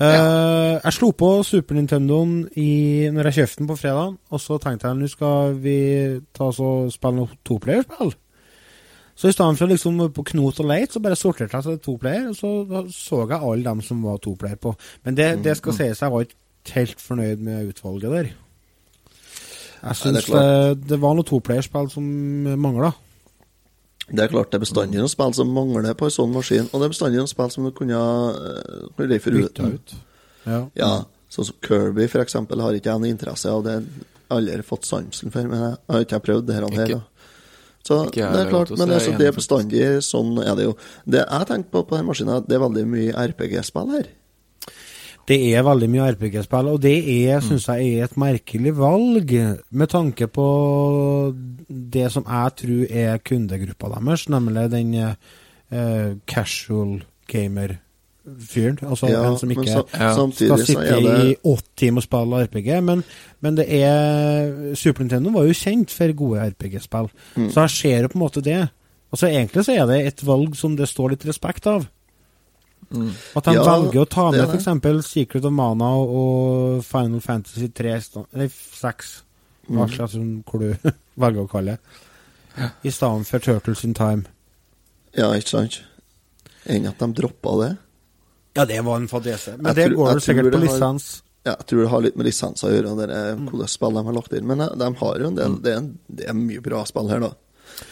[0.00, 4.58] Eh, Jeg slo på Super Nintendoen i, når jeg kjøpte den på fredag, og så
[4.58, 5.78] tenkte jeg nå skal vi
[6.34, 8.14] ta oss og spille noe toplayerspill.
[9.14, 12.32] Så i stedet for liksom på knot og leit, så bare sorterte jeg til toplayer,
[12.32, 14.74] og så så jeg alle dem som var toplayer på.
[15.04, 18.32] Men det, det skal sies, jeg var ikke helt fornøyd med utvalget der.
[19.84, 22.04] Jeg syns det, det, var noe toplayerspill som
[22.58, 22.90] mangla.
[24.08, 26.80] Det er klart det er bestandig noen spill som mangler på en sånn maskin, og
[26.80, 29.94] det er bestandig noen spill som du kunne uh, leve Bytta ut.
[30.44, 30.58] Ja.
[30.76, 30.90] Ja,
[31.32, 33.64] sånn som Kirby for eksempel har ikke jeg noe interesse av.
[33.64, 36.68] Det har jeg aldri fått sansen for, men jeg har ikke prøvd det her.
[36.68, 37.10] Ikke- her.
[37.84, 40.64] Så det er klart, men det, er så er det er bestandig sånn er det
[40.64, 40.76] jo.
[41.04, 44.06] Det jeg tenker på på denne maskinen, det er veldig mye RPG-spill her.
[45.28, 47.46] Det er veldig mye RPG-spill, og det er, Mm.
[47.46, 49.30] synes jeg er et merkelig valg,
[49.70, 51.34] med tanke på
[51.68, 54.94] det som jeg tror er kundegruppa deres, nemlig den
[55.72, 58.78] uh, casual gamer-fyren.
[58.82, 60.12] Altså Ja, en som ikke så, Ja.
[60.30, 62.82] skal sitte det i åtte timer og spille RPG.
[62.82, 63.04] Men,
[63.40, 67.50] men det er Super Nintendo var jo kjent for gode RPG-spill, Mm.
[67.50, 68.68] så jeg ser jo på en måte det.
[69.12, 71.86] Altså Egentlig så er det et valg som det står litt respekt av.
[72.90, 73.10] Mm.
[73.36, 75.06] At de Ja, velger å ta med f.eks.
[75.08, 77.94] Secret of Mana og Final Fantasy 3
[78.34, 79.22] eller 6,
[79.70, 79.78] Mm.
[79.80, 84.24] akkurat som hvor du velger å kalle det, i stedet for Turtles in Time.
[85.16, 85.80] Ja, ikke sant?
[86.66, 87.76] Enn at de droppa det.
[88.56, 89.56] Ja, det var en fadese.
[89.56, 91.22] Men Jeg det tror- går vel sikkert på har- lisens.
[91.46, 93.66] Ja, jeg tror det har litt med lisenser å gjøre, det er Mm.
[93.68, 94.46] spill de har lagt inn.
[94.46, 97.08] Men eh, de har jo en del, det, er en, det er mye bra spill
[97.08, 97.32] her, da.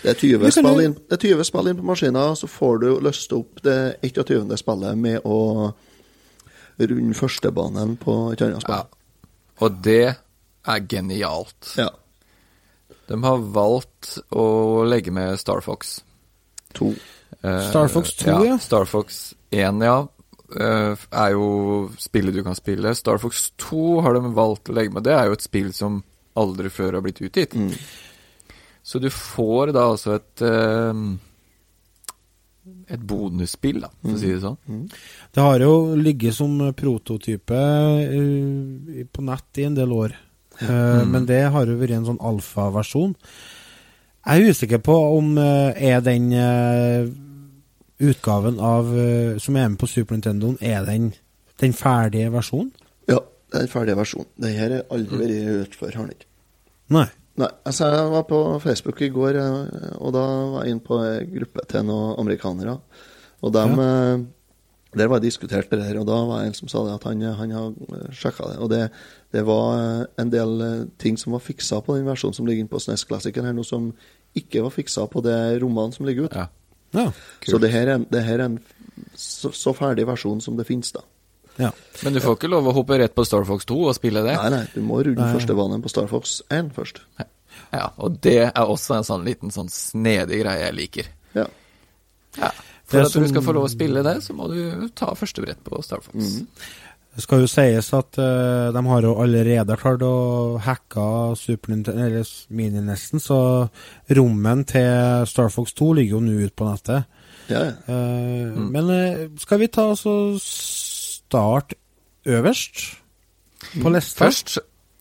[0.02, 2.88] Det er 20 Vi spill inn, det 20 spill inn på maskina, så får du
[3.04, 4.50] løst opp det 21.
[4.58, 5.72] spillet med å
[6.82, 8.82] runde førstebanen på et annet spill.
[8.82, 9.26] Ja.
[9.62, 10.14] Og det
[10.62, 11.74] er genialt.
[11.78, 11.90] Ja.
[13.10, 14.46] De har valgt å
[14.88, 16.00] legge med Star Fox.
[16.78, 16.92] To.
[17.42, 18.58] Eh, Star Fox 2, ja.
[18.62, 19.98] Star Fox 1, ja.
[20.56, 22.94] eh, er jo spillet du kan spille.
[22.98, 25.06] Star Fox 2 har de valgt å legge med.
[25.06, 26.00] Det er jo et spill som
[26.38, 27.54] aldri før har blitt utgitt.
[27.58, 27.74] Mm.
[28.82, 31.04] Så du får da altså et eh,
[32.94, 34.84] Et bonusspill, da, for å si det sånn.
[35.34, 40.14] Det har jo ligget som prototype uh, på nett i en del år.
[40.60, 43.16] Eh, Men det har jo vært en sånn alfaversjon.
[44.22, 46.28] Jeg er usikker på om uh, er den
[48.02, 48.92] utgaven av
[49.42, 51.10] som er med på Super Nintendo, er den
[51.62, 52.72] den ferdige versjonen?
[53.10, 53.18] Ja,
[53.54, 54.30] den ferdige versjonen.
[54.36, 54.46] Det.
[54.48, 56.30] Den her har aldri vært ute før, har den ikke.
[56.96, 57.08] Nei.
[57.40, 61.00] Nei, altså jeg var på Facebook i går, eh, og da var jeg inne på
[61.00, 62.76] en gruppe til noen amerikanere.
[63.42, 64.18] Og dem, ja.
[65.00, 67.06] der var jeg diskutert det der, og da var det en som sa det at
[67.08, 67.72] han, han har
[68.14, 68.58] sjekka det.
[68.62, 68.82] Og det,
[69.34, 72.66] det var eh, en del eh, ting som var fiksa på den versjonen som ligger
[72.66, 73.90] inne på SNES Classicen her, noe som
[74.38, 76.44] ikke var fiksa på det rommene som ligger ute.
[76.44, 76.50] Ja.
[76.92, 77.08] Ja.
[77.48, 78.58] Så det her er det her er en
[79.16, 81.00] så, så ferdig versjon som det finnes, da.
[81.60, 81.70] Ja.
[82.02, 84.34] Men du får ikke lov å hoppe rett på Star Fox 2 og spille det.
[84.38, 87.02] Nei, nei, du må rulle første banen på Star Fox 1 først.
[87.72, 91.10] Ja, Og det er også en sånn liten sånn snedig greie jeg liker.
[91.36, 91.46] Ja.
[92.38, 92.52] Ja.
[92.88, 95.44] For Det at du skal få lov å spille det, så må du ta første
[95.44, 96.16] brett på Star Fox.
[96.16, 96.48] Mm.
[97.12, 101.02] Det skal jo sies at uh, de har jo allerede klart å hacke
[101.36, 103.68] Super Nintendo, eller Mini-nesten, så
[104.16, 107.18] rommen til Star Fox 2 ligger jo nå ute på nettet.
[107.50, 107.72] Ja, ja.
[107.90, 110.14] Eh, Men uh, skal vi ta så
[111.32, 111.72] start
[112.28, 112.82] øverst
[113.82, 114.26] på lista?
[114.26, 114.58] Først,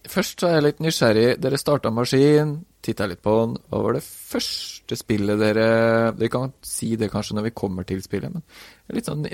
[0.08, 1.28] først så er jeg litt nysgjerrig.
[1.44, 3.58] Dere starta maskin, titta litt på den.
[3.70, 5.67] Hva var det første spillet dere
[6.17, 9.28] Dere kan si det kanskje når vi kommer til spillet, men jeg er litt sånn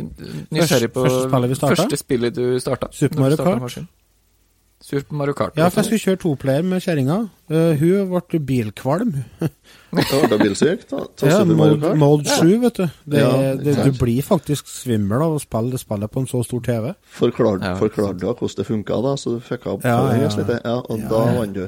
[0.52, 2.90] nysgjerrig på Første- spillet vi første spillet du starta.
[2.92, 3.78] Super Mario Kart?
[4.80, 5.00] Maskin.
[5.00, 5.58] Super Mario Kart.
[5.58, 7.30] Ja, for jeg skulle kjøre toplayer med kjerringa.
[7.50, 9.14] Uh, hun ble bilkvalm.
[9.92, 10.84] Da ble bilsyk.
[10.90, 12.88] Ta, ta Ja, mode, mode 7, vet du.
[13.06, 16.44] Det, Ja, det, du blir faktisk svimmel av å spille det spillet på en så
[16.46, 16.92] stor TV.
[17.18, 20.30] Forklarte Ja, forklarte du hvordan det funka, da, så du fikk opp Ja, ja.
[20.30, 21.36] litt, ja, og Ja, da ja.
[21.40, 21.66] vant du.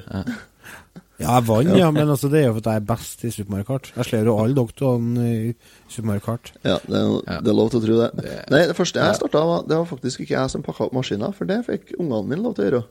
[1.19, 3.51] Ja, jeg vant, ja, men altså, det er jo fordi jeg er best i Super
[3.51, 3.89] Mario Kart.
[3.95, 5.49] Jeg slår jo alle doktorene i
[5.91, 6.53] Super Mario Kart.
[6.63, 8.37] Ja, det er, det er lov til å tro det.
[8.53, 11.33] Nei, det første jeg starta, var, det var faktisk ikke jeg som pakka opp maskiner,
[11.35, 12.81] for det fikk ungene mine lov til å gjøre.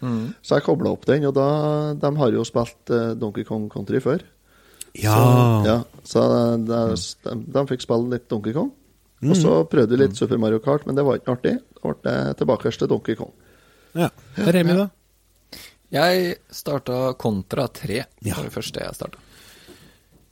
[0.00, 0.32] Mm.
[0.40, 1.46] Så jeg kobla opp den, og da
[1.98, 4.22] De har jo spilt eh, Donkey Kong Country før.
[4.96, 5.14] Ja.
[5.14, 6.22] Så, ja, så
[6.66, 6.78] de,
[7.26, 8.70] de, de fikk spille litt Donkey Kong.
[9.20, 11.58] Og så prøvde vi litt Super Mario Kart, men det var ikke artig.
[11.76, 13.34] Da ble det tilbake til Donkey Kong.
[13.98, 14.08] ja.
[14.36, 14.88] Remi, da?
[15.90, 17.96] Jeg starta Kontra 3.
[17.98, 18.04] Ja.
[18.22, 19.18] Det var det første jeg starta.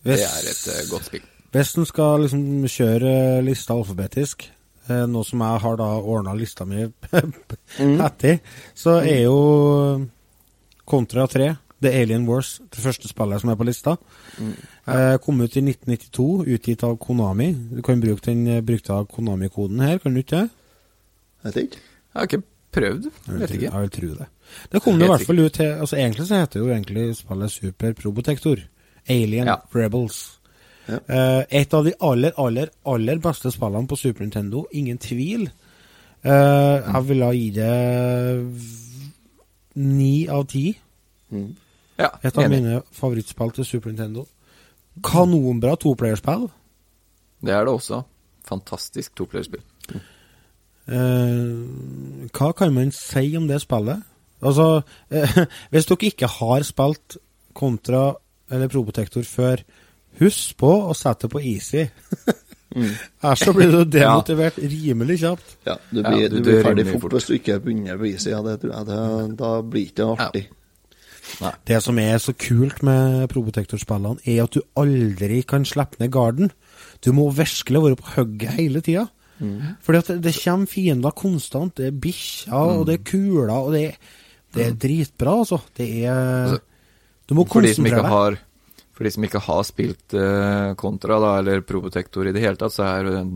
[0.06, 1.24] Det er et eh, godt spill.
[1.52, 4.57] hvis en skal liksom kjøre lista alfabetisk, eh,
[5.08, 6.82] nå som jeg har da ordna lista mi
[8.08, 8.38] etter,
[8.74, 9.38] så er jo
[10.88, 11.48] Contra 3,
[11.82, 13.96] The Alien Wars, det første spillet som er på lista.
[14.88, 17.50] Eh, kom ut i 1992, utgitt av Konami.
[17.76, 20.48] Du kan bruke den eh, brukte av Konami-koden her, kan du ikke det?
[21.44, 21.82] Vet ikke.
[22.08, 23.10] Jeg har ikke prøvd.
[23.28, 23.68] Jeg Vet ikke.
[23.70, 24.26] jeg vil tro det.
[24.72, 27.52] Det kom det i hvert fall ut til altså Egentlig så heter jo egentlig spillet
[27.52, 28.64] Super Probotector.
[29.08, 29.56] Alien Ja.
[29.76, 30.37] Rebels.
[30.88, 30.98] Ja.
[31.04, 35.48] Eh, et av de aller, aller, aller beste spillene på Super Nintendo, ingen tvil.
[36.26, 37.74] Uh, jeg ville gi det
[39.78, 40.72] ni av ti.
[41.30, 41.52] Mm.
[41.98, 42.58] Ja, Et av enig.
[42.58, 44.26] mine favorittspill til Super Nintendo.
[45.04, 46.48] Kanonbra toplayerspill.
[47.44, 48.02] Det er det også.
[48.48, 49.62] Fantastisk toplayerspill.
[50.88, 54.02] Uh, hva kan man si om det spillet?
[54.42, 57.18] Altså, uh, hvis dere ikke har spilt
[57.54, 58.14] Kontra
[58.50, 59.62] eller Probotector før,
[60.20, 61.86] husk på å sette på easy.
[62.76, 62.90] Mm.
[63.24, 65.54] Her så blir du demotivert rimelig kjapt.
[65.64, 67.14] Ja, du Ja, blir, du du blir ferdig fort, fort.
[67.16, 68.28] hvis du ikke begynner på easy.
[68.28, 70.42] Ja, det tror jeg, det, da blir det ikke artig.
[71.40, 71.52] Nei.
[71.72, 76.52] Det som er så kult med Probotector-spillene, er at du aldri kan slippe ned garden.
[77.04, 79.06] Du må virkelig være på hugget hele tida.
[79.38, 81.72] Fordi at det, det kommer fiender konstant.
[81.80, 83.84] Det er bikkjer, og det er kuler, og det,
[84.54, 85.62] det er dritbra, altså.
[85.72, 86.58] Det er
[87.28, 88.38] Du må For de som ikke har
[88.98, 92.74] For de som ikke har spilt kontra, Contra, da, eller Probotector i det hele tatt,
[92.74, 93.34] så er det en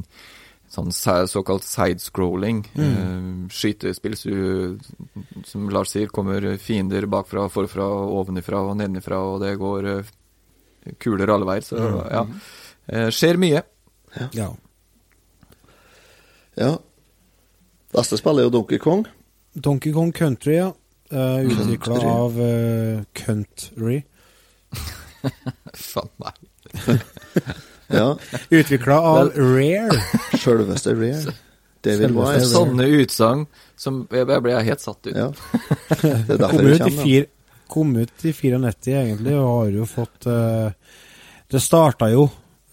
[0.73, 0.91] sånn
[1.29, 2.65] såkalt sidescrolling.
[2.75, 2.89] Mm.
[2.89, 4.33] Eh, skytespill, så
[5.47, 10.13] som Lars sier, kommer fiender bakfra, forfra, ovenifra og nedenifra, og det går eh,
[10.99, 11.67] kuler alle veier.
[11.67, 12.11] Så Mm.
[12.11, 12.27] ja.
[12.89, 13.63] Eh, skjer mye.
[14.35, 14.49] Ja.
[16.57, 16.79] Ja.
[17.93, 19.07] Neste spill er jo Donkey Kong.
[19.55, 20.73] Donkey Kong Country, ja.
[21.13, 24.03] Uh, Utvikla av uh, Country.
[25.93, 26.35] Faen meg.
[27.93, 28.15] Ja.
[28.49, 29.99] Utvikla av Rare.
[30.41, 31.35] Sjølveste Rare.
[31.85, 32.47] David Wise.
[32.49, 33.43] Sånne utsagn
[33.77, 35.13] som Jeg jeg ble helt satt ut.
[35.13, 35.27] Ja.
[36.01, 37.03] Det er derfor Kom det kommer.
[37.03, 37.27] fir,
[37.69, 40.71] kom ut i 94 egentlig, og har jo fått uh,
[41.53, 42.23] Det starta jo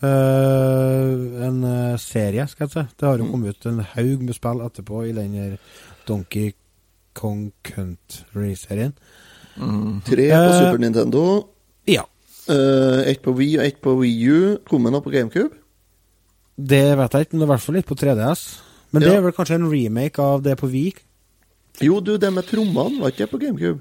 [0.06, 1.12] uh,
[1.50, 2.86] en eh, serie, skal jeg si.
[2.96, 3.32] Det har jo Mm.
[3.34, 5.58] kommet ut en haug med spill etterpå i den her
[6.08, 6.54] Donkey
[7.14, 8.94] Kong Country-serien.
[9.58, 10.00] Mm.
[10.08, 11.26] Tre på Super Nintendo.
[11.90, 12.06] Ja.
[12.50, 14.40] Uh, ett på Wii og ett på Wii U.
[14.70, 15.54] Kom den opp på GameCube?
[16.60, 18.42] Det vet jeg ikke, men det er i hvert fall litt på 3DS.
[18.92, 19.18] Men det Ja.
[19.20, 20.94] er vel kanskje en remake av det på Wii?
[21.86, 23.80] Jo, du, det med trommene, var ikke det på GameCube?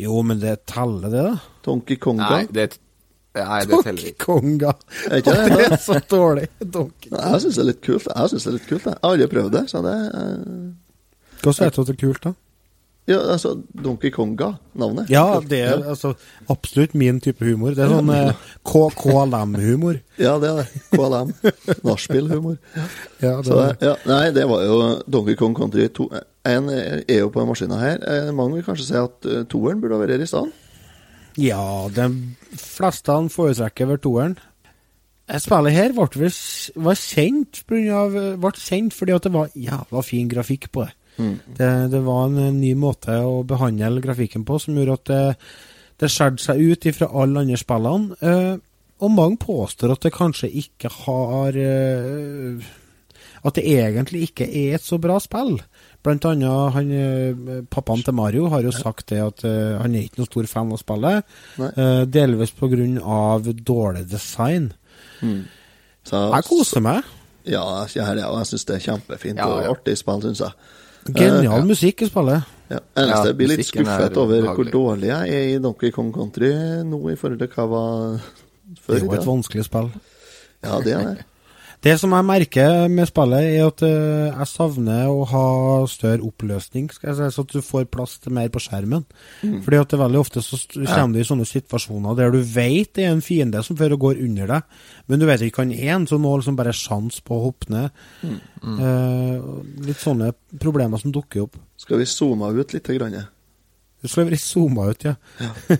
[0.00, 1.34] Jo, men det teller det, da.
[1.66, 2.28] Donkey Konga?
[2.30, 2.78] Nei, det,
[3.36, 4.24] nei, det teller Donkey ikke.
[4.24, 4.72] Konga.
[5.10, 6.46] Er ikke det, det er så dårlig.
[6.62, 7.24] Donkey Konga.
[7.34, 8.06] Jeg syns det er litt kult.
[8.14, 8.94] Jeg synes det er litt kult, jeg.
[8.94, 10.70] Jeg har aldri prøvd det, så det eh,
[11.42, 12.32] Hvordan vet du at det er kult, da?
[13.10, 15.08] Ja, altså Donkey Konga, navnet.
[15.10, 16.12] Ja, det er altså
[16.52, 17.74] absolutt min type humor.
[17.74, 19.98] Det er sånn eh, K- KLM-humor.
[20.20, 20.82] Ja, det er det.
[20.94, 21.30] KLM.
[21.86, 22.58] Nachspiel-humor.
[23.22, 23.36] Ja,
[23.80, 24.76] Ja, nei, det var jo
[25.10, 26.08] Donkey Kong Country 2.
[26.50, 27.98] En er jo på maskina her.
[28.04, 30.52] Eh, Mange vil kanskje si at eh, toeren burde ha vært her i stedet.
[31.40, 32.06] ja, de
[32.60, 34.38] fleste foretrekker vel toeren.
[35.30, 37.60] Det spillet her ble, ble, kjent,
[37.94, 40.94] av, ble kjent fordi at det var jævla fin grafikk på det.
[41.16, 41.36] Mm.
[41.58, 45.22] Det, det var en ny måte å behandle grafikken på som gjorde at det,
[46.00, 48.20] det skjærte seg ut ifra alle andre spillene.
[48.20, 48.54] Eh,
[49.00, 52.70] og mange påstår at det kanskje ikke har eh,
[53.40, 55.54] At det egentlig ikke er et så bra spill.
[56.04, 60.06] Blant annet han, eh, pappaen til Mario har jo sagt det at uh, han er
[60.06, 61.32] ikke noen stor fan av spillet.
[61.56, 63.40] Uh, eh, delvis pga.
[63.40, 64.72] dårlig design.
[65.20, 65.44] Mm.
[66.04, 67.04] Så, Jeg koser meg.
[67.44, 69.72] Ja, jeg, jeg, jeg syns det er kjempefint Ja, og ja.
[69.74, 70.52] artig spill, syns jeg.
[71.08, 71.64] Genial ja.
[71.64, 72.56] musikk i spillet.
[72.70, 72.78] Ja.
[73.02, 76.52] Eneste jeg blir litt er skuffet over hvor dårlig jeg er i Donkey Kong Country
[76.86, 78.94] nå i forhold til hva jeg var Det før.
[78.94, 79.90] er i jo et vanskelig spill.
[80.62, 81.24] Ja, det er det.
[81.80, 85.44] Det som jeg merker med spillet, er at eh, jeg savner å ha
[85.88, 89.06] større oppløsning, skal jeg si, så at du får plass til mer på skjermen.
[89.40, 89.62] Mm.
[89.64, 93.06] Fordi at det veldig ofte så kommer du i sånne situasjoner der du vet det
[93.06, 95.74] er en fiende som fører og går under deg, men du vet ikke hva han
[95.78, 98.04] er, så du må liksom bare sjanse på å hoppe ned.
[98.20, 98.38] Mm.
[98.76, 99.50] Eh,
[99.88, 101.56] litt sånne problemer som dukker opp.
[101.80, 102.92] Skal vi zoome ut litt?
[103.00, 103.22] Grann?
[104.00, 105.14] Du skulle vært zooma ut, ja.
[105.40, 105.50] Ja,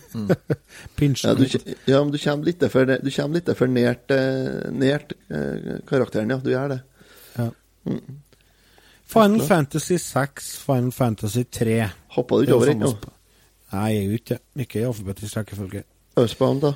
[1.34, 1.54] du, ut.
[1.88, 6.34] ja, men du kommer litt for, du kommer litt for nært, eh, nært eh, karakteren,
[6.34, 6.40] ja.
[6.44, 6.80] Du gjør det.
[9.10, 11.78] Final Fantasy 6, Final Fantasy 3.
[12.14, 12.92] Hoppa du ikke over ennå?
[13.72, 14.18] Nei, jeg er jo
[14.66, 15.82] ikke i alfabetisk rekkefølge.
[16.20, 16.72] Earthbound, da?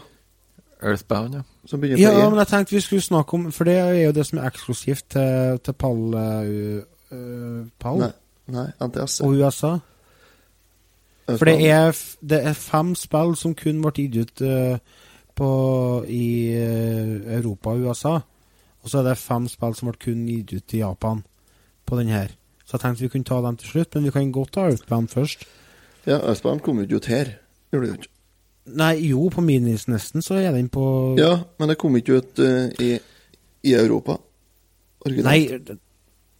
[0.82, 1.42] Earthbound, ja.
[1.66, 2.30] Som begynner Ja, E?
[2.30, 5.06] men jeg tenkte vi skulle snakke om For det er jo det som er eksklusivt
[5.14, 8.02] til, til Pall, uh, Pall.
[8.02, 8.10] Nei,
[8.52, 9.20] nei, NTS.
[9.24, 9.76] og USA.
[11.24, 14.78] For det er, det er fem spill som kun ble gitt ut eh,
[15.34, 15.50] på,
[16.04, 18.18] i eh, Europa og USA.
[18.84, 21.22] Og så er det fem spill som ble kun gitt ut i Japan
[21.88, 22.34] på den her.
[22.64, 25.08] Så jeg tenkte vi kunne ta dem til slutt, men vi kan godt ta Earthbound
[25.12, 25.46] først.
[26.06, 27.32] Ja, Earthbound kom jo ikke ut her.
[27.72, 28.12] Gjorde det ikke.
[28.64, 30.84] Nei, jo, på Minis nesten så er den på
[31.20, 32.94] Ja, men det kom ikke ut uh, i,
[33.64, 34.16] i Europa.
[35.04, 35.74] Originalt.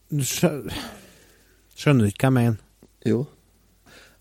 [0.08, 2.60] Nei, skjønner du ikke hva jeg mener?
[3.04, 3.24] Jo.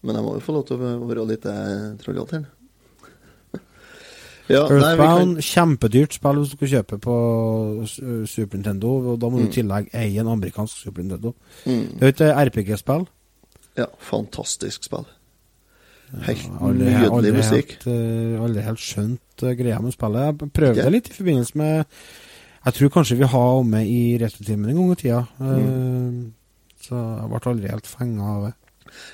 [0.03, 2.45] Men jeg må jo få lov til å være litt eh, trollete her.
[4.51, 7.17] ja, nei, kan, Earthbound, kjempedyrt spill hvis du skal kjøpe på
[7.79, 11.33] uh, Super Nintendo, og da må du i tillegg eie en amerikansk Super Nintendo.
[11.63, 13.07] mm, Det er jo et uh, RPG-spill.
[13.79, 15.07] ja, fantastisk spill.
[16.27, 17.71] Helt Aldri, nydelig aldri, musikk.
[17.81, 20.43] helt, aldri helt skjønt greia med spillet.
[20.43, 21.79] Jeg prøvde det litt i forbindelse med
[22.67, 25.23] Jeg tror kanskje vi har med i retrotimen en gang i tida.
[25.39, 26.19] Mm.
[26.83, 28.53] Så jeg ble aldri helt fenga av det.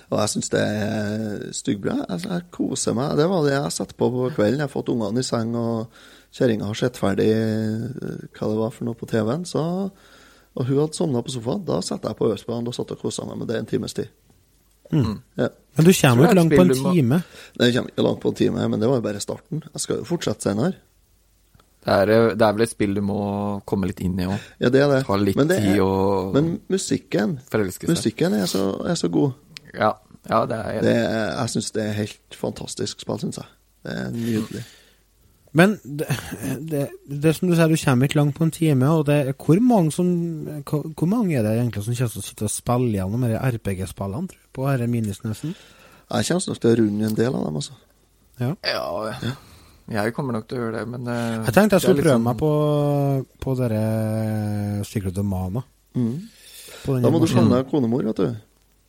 [0.10, 1.98] Og jeg syns det er styggbra.
[2.08, 3.18] Altså, jeg koser meg.
[3.20, 4.62] Det var det jeg satte på på kvelden.
[4.62, 5.92] Jeg har fått ungene i seng, og
[6.36, 9.46] kjerringa har sett ferdig eh, hva det var for noe på TV-en.
[9.50, 11.66] Så, og hun hadde sovna på sofaen.
[11.68, 14.12] Da satte jeg på Østbanen og satt og kosa meg med det en times tid.
[14.90, 15.20] Mm.
[15.38, 15.50] Ja.
[15.78, 17.24] Men du kommer jo ikke langt på en time?
[17.60, 19.66] Nei, jeg kommer ikke langt på en time, men det var jo bare starten.
[19.74, 20.80] Jeg skal jo fortsette senere.
[21.80, 23.20] Det er, eh, det er vel et spill du må
[23.70, 24.48] komme litt inn i òg.
[24.60, 25.04] Ja, det er det.
[25.08, 27.38] Ta litt men, det tid er, og men musikken.
[27.88, 29.38] Musikken er så, er så god.
[29.74, 29.94] Ja,
[30.30, 33.50] ja, det er Det jeg syns det er helt fantastisk spill, syns jeg.
[33.86, 34.64] Det er nydelig.
[35.52, 36.06] Men det,
[36.70, 38.90] det, det som du sier, du kommer ikke langt på en time.
[38.94, 40.10] Og det, hvor, mange som,
[40.70, 44.42] hvor, hvor mange er det egentlig som kommer til å sitte og spille gjennom RPG-spillene
[44.54, 45.56] på denne minisnesen?
[46.10, 47.78] Jeg kommer nok til å runde en del av dem, altså.
[48.40, 48.54] Ja.
[48.64, 49.34] Ja,
[49.90, 52.28] jeg kommer nok til å gjøre det, men uh, Jeg tenkte jeg skulle prøve liksom-
[52.28, 52.52] meg på,
[53.42, 53.82] på dere
[54.86, 55.64] Secret of Mana.
[55.98, 56.14] Mm.
[56.84, 58.38] På Da må du skjønne konemor, vet du.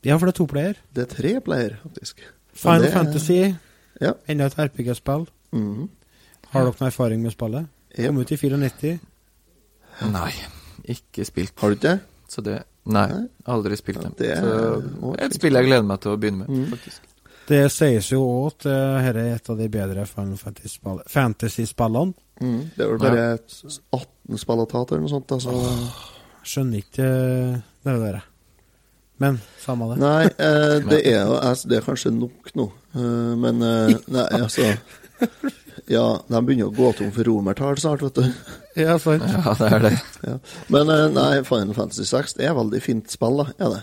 [0.05, 0.75] Ja, for det er to player.
[0.95, 2.21] Det er tre player, faktisk.
[2.55, 3.55] Final er- Fantasy,
[4.01, 4.13] Ja.
[4.29, 5.27] enda et RPG-spill.
[5.53, 5.89] Mhm.
[6.51, 7.67] Har dere noen erfaring med spillet?
[7.99, 8.07] Jep.
[8.07, 8.99] Kom ut i 94.
[10.11, 10.33] Nei,
[10.89, 11.53] ikke spilt.
[11.61, 12.01] Har du ikke det?
[12.29, 14.15] Så det Nei, aldri spilt dem.
[14.17, 16.67] det er- Så et spill jeg gleder meg til å begynne med, Mm.
[16.71, 17.01] faktisk.
[17.47, 22.15] Det sies jo òg at eh, dette er et av de bedre Final Fantasy-spill- Fantasy-spillene.
[22.41, 22.71] Mm.
[22.77, 23.39] Det er vel bare
[23.93, 25.27] 18 spill å ta til, eller noe sånt.
[25.33, 25.93] Altså.
[26.45, 27.05] Skjønner ikke
[27.55, 28.23] eh, det der.
[29.21, 29.99] Men samme det.
[30.01, 32.67] Nei, eh, det er jo altså, Det er kanskje nok nå,
[32.97, 34.71] eh, men eh, Nei, altså
[35.91, 38.27] Ja, de begynner å gå tom for romertall snart, vet du.
[38.79, 39.25] Ja, sant.
[39.27, 39.95] Ja, det er det.
[40.31, 40.37] Ja.
[40.73, 43.47] Men eh, nei, Final Fantasy 6 det er veldig fint spill, da.
[43.59, 43.81] Er det?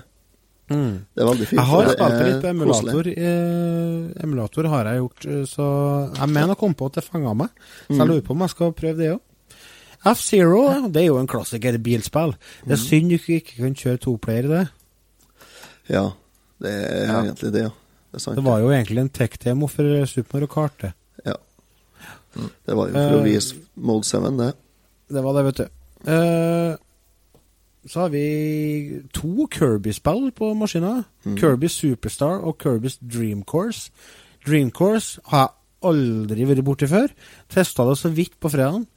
[0.68, 0.96] Mm.
[1.16, 1.60] Det er veldig fint.
[1.62, 3.10] Jeg har og det spilt er litt på emulator.
[3.12, 5.68] Eh, emulator har jeg gjort, eh, så
[6.18, 7.54] jeg mener å komme på at det fanga meg.
[7.88, 8.00] Så Mm.
[8.02, 9.22] jeg lurer på om jeg skal prøve det òg.
[10.08, 10.64] F-Zero
[10.94, 12.34] det er jo en klassiker bilspill.
[12.64, 12.74] Det Mm.
[12.78, 14.66] er synd du ikke kan kjøre toplayer i det.
[15.90, 16.06] Ja,
[16.62, 17.22] det er Ja.
[17.24, 17.70] egentlig det, ja.
[18.14, 18.36] Det sant.
[18.36, 20.78] Det var jo egentlig en tech-demo for Super Mario Kart.
[20.82, 20.94] Det.
[21.26, 21.34] Ja.
[22.66, 24.54] Det var jo for å Eh, vise Mode 7, det.
[25.10, 25.68] det var det, vet du.
[26.08, 26.76] Uh,
[27.88, 31.06] så har vi to Kirby-spill på maskina.
[31.26, 31.38] Mm.
[31.38, 33.90] Kirby Superstar og Kirbys Dream Course.
[34.46, 35.50] Dream Course har jeg
[35.84, 37.08] aldri vært borti før.
[37.50, 38.88] Testa det så vidt på fredagen.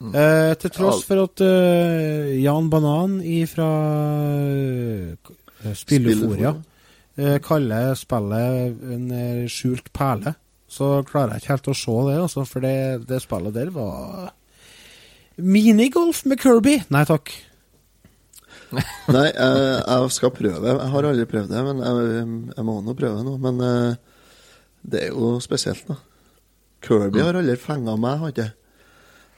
[0.00, 5.16] Eh, til tross for at uh, Jan Banan fra uh,
[5.76, 6.54] Spilleforia
[7.20, 10.34] eh, kaller spillet en eh, skjult perle,
[10.70, 12.74] så klarer jeg ikke helt å se det, altså, for det,
[13.10, 14.30] det spillet der var
[15.40, 16.76] Minigolf med Kirby!
[16.92, 17.32] Nei takk.
[19.14, 20.60] Nei, jeg, jeg skal prøve.
[20.68, 23.36] Jeg har aldri prøvd det, men jeg, jeg må nå prøve nå.
[23.42, 24.26] Men eh,
[24.92, 25.96] det er jo spesielt, da.
[26.84, 28.56] Kirby har aldri fenga meg, har ikke jeg.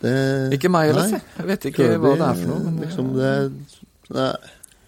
[0.02, 0.12] Det,
[0.56, 1.12] Ikke meg heller.
[1.38, 2.62] Jeg vet ikke hva det er for noe.
[2.66, 3.32] Men liksom det
[4.08, 4.18] som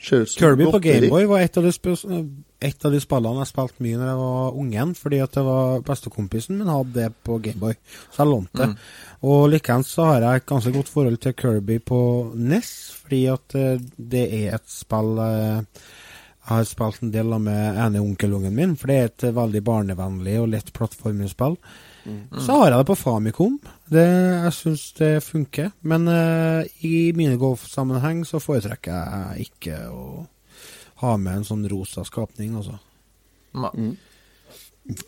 [0.04, 0.80] Kirby på.
[0.84, 2.22] Gameboy var et av, de
[2.64, 5.84] et av de spillene jeg spilte mye når jeg var ungen, fordi at det var
[5.86, 7.76] bestekompisen min hadde det på Gameboy,
[8.10, 8.70] så jeg lånte det.
[9.24, 12.00] Og likeens så har jeg et ganske godt forhold til Kirby på
[12.36, 15.84] NES, fordi at eh, det er et spill eh,
[16.44, 19.36] jeg har spilt en del av med ene onkelungen min, for det er et eh,
[19.36, 21.56] veldig barnevennlig og lett plattformspill.
[22.04, 23.54] Så har jeg det på Famicom.
[23.90, 24.04] Det,
[24.44, 25.70] jeg syns det funker.
[25.82, 30.26] Men uh, i minigolfsammenheng så foretrekker jeg ikke å
[31.04, 32.76] ha med en sånn rosa skapning, altså.
[33.54, 33.94] Mm.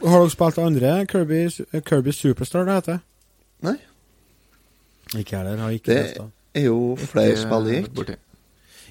[0.07, 0.92] Har dere spilt andre?
[1.11, 1.42] Kirby,
[1.84, 3.01] Kirby Superstar, det heter?
[3.66, 3.76] Nei,
[5.16, 5.61] Ikke jeg heller.
[5.66, 6.32] Har ikke det testet.
[6.57, 7.80] er jo flere Ikke spill i.
[7.99, 8.16] borti.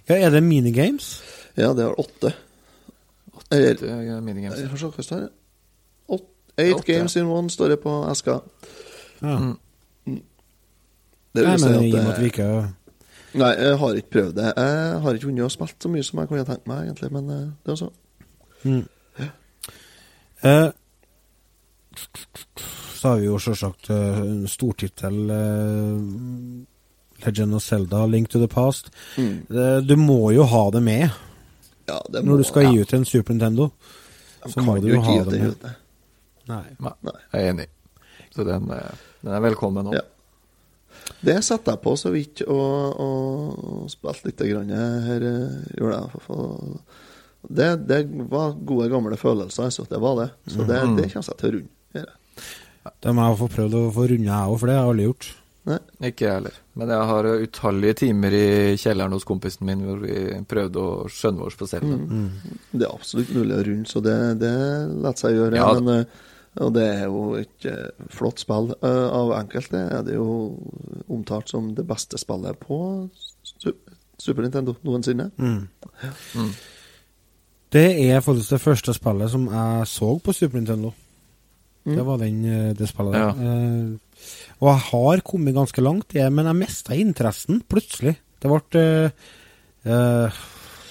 [0.10, 1.10] Ja, er det minigames?
[1.58, 2.34] Ja, det har åtte.
[3.34, 4.60] Åtte Det minigames.
[4.62, 5.26] Jeg får se hva det står.
[6.10, 6.96] Åt- Eight okay.
[6.96, 8.40] games in one, står det på eska.
[9.22, 9.38] Ja.
[9.38, 9.58] Mm.
[11.36, 12.74] Det vil si at i og med at vi det, ikke
[13.36, 14.52] Nei, jeg har ikke prøvd det.
[14.56, 17.30] Jeg har ikke vunnet og spilt så mye som jeg kunne tenkt meg, egentlig, men
[17.30, 17.90] eh, det er så.
[18.64, 18.86] Mm.
[20.46, 20.70] Eh,
[22.96, 26.00] så har vi jo selvsagt uh, stortittel uh,
[27.26, 28.92] Legend of Zelda, Link to the Past.
[29.18, 29.46] Mm.
[29.50, 31.10] Det, du må jo ha det med
[31.88, 32.72] Ja, det når du skal ja.
[32.72, 33.70] gi ut en Super Nintendo.
[34.46, 35.52] De så må du jo ha det med.
[35.52, 35.76] ute.
[36.48, 36.64] Nei.
[36.80, 36.94] Nei,
[37.34, 37.68] jeg er enig.
[38.36, 38.92] Så den, eh,
[39.24, 39.94] den er velkommen nå.
[39.96, 40.02] Ja.
[41.26, 45.26] Det setter jeg på så vidt og, og spilte litt grann her.
[45.26, 46.12] eh, Gjorde jeg.
[46.12, 46.80] for- for-
[47.48, 48.00] Det, det
[48.32, 49.68] var gode, gamle følelser.
[49.70, 50.30] Altså, det var det.
[50.50, 50.96] Så det, Mhm.
[50.98, 51.68] det kommer jeg til å runde.
[51.94, 52.06] jeg.
[53.02, 55.06] Det må jeg få prøvd å få runde, jeg òg, for det har jeg aldri
[55.06, 55.28] gjort.
[55.66, 55.80] Nei.
[56.10, 56.54] Ikke jeg heller.
[56.76, 61.06] Men jeg har eh, utallige timer i kjelleren hos kompisen min hvor vi prøvde å
[61.10, 61.84] skjønne oss på selv.
[61.84, 62.30] Mm.
[62.74, 64.54] Det er absolutt mulig å runde, så det, det
[65.02, 65.56] lar seg gjøre.
[65.56, 66.06] Ja, men, eh,
[66.56, 68.72] og det er jo et eh, flott spill.
[68.80, 70.28] Eh, av enkelte er det jo
[71.12, 72.78] omtalt som det beste spillet på
[74.16, 75.30] Super Nintendo noensinne.
[75.36, 75.66] Mm.
[76.40, 76.54] Mm.
[77.76, 80.94] Det er faktisk det første spillet som jeg så på Super Nintendo.
[81.86, 81.96] Mm.
[82.00, 83.20] Det var den, eh, det spillet.
[83.20, 83.30] Ja.
[83.30, 84.22] Eh,
[84.62, 88.16] og jeg har kommet ganske langt, men jeg mista interessen plutselig.
[88.42, 89.10] Det ble eh,
[89.86, 90.44] eh,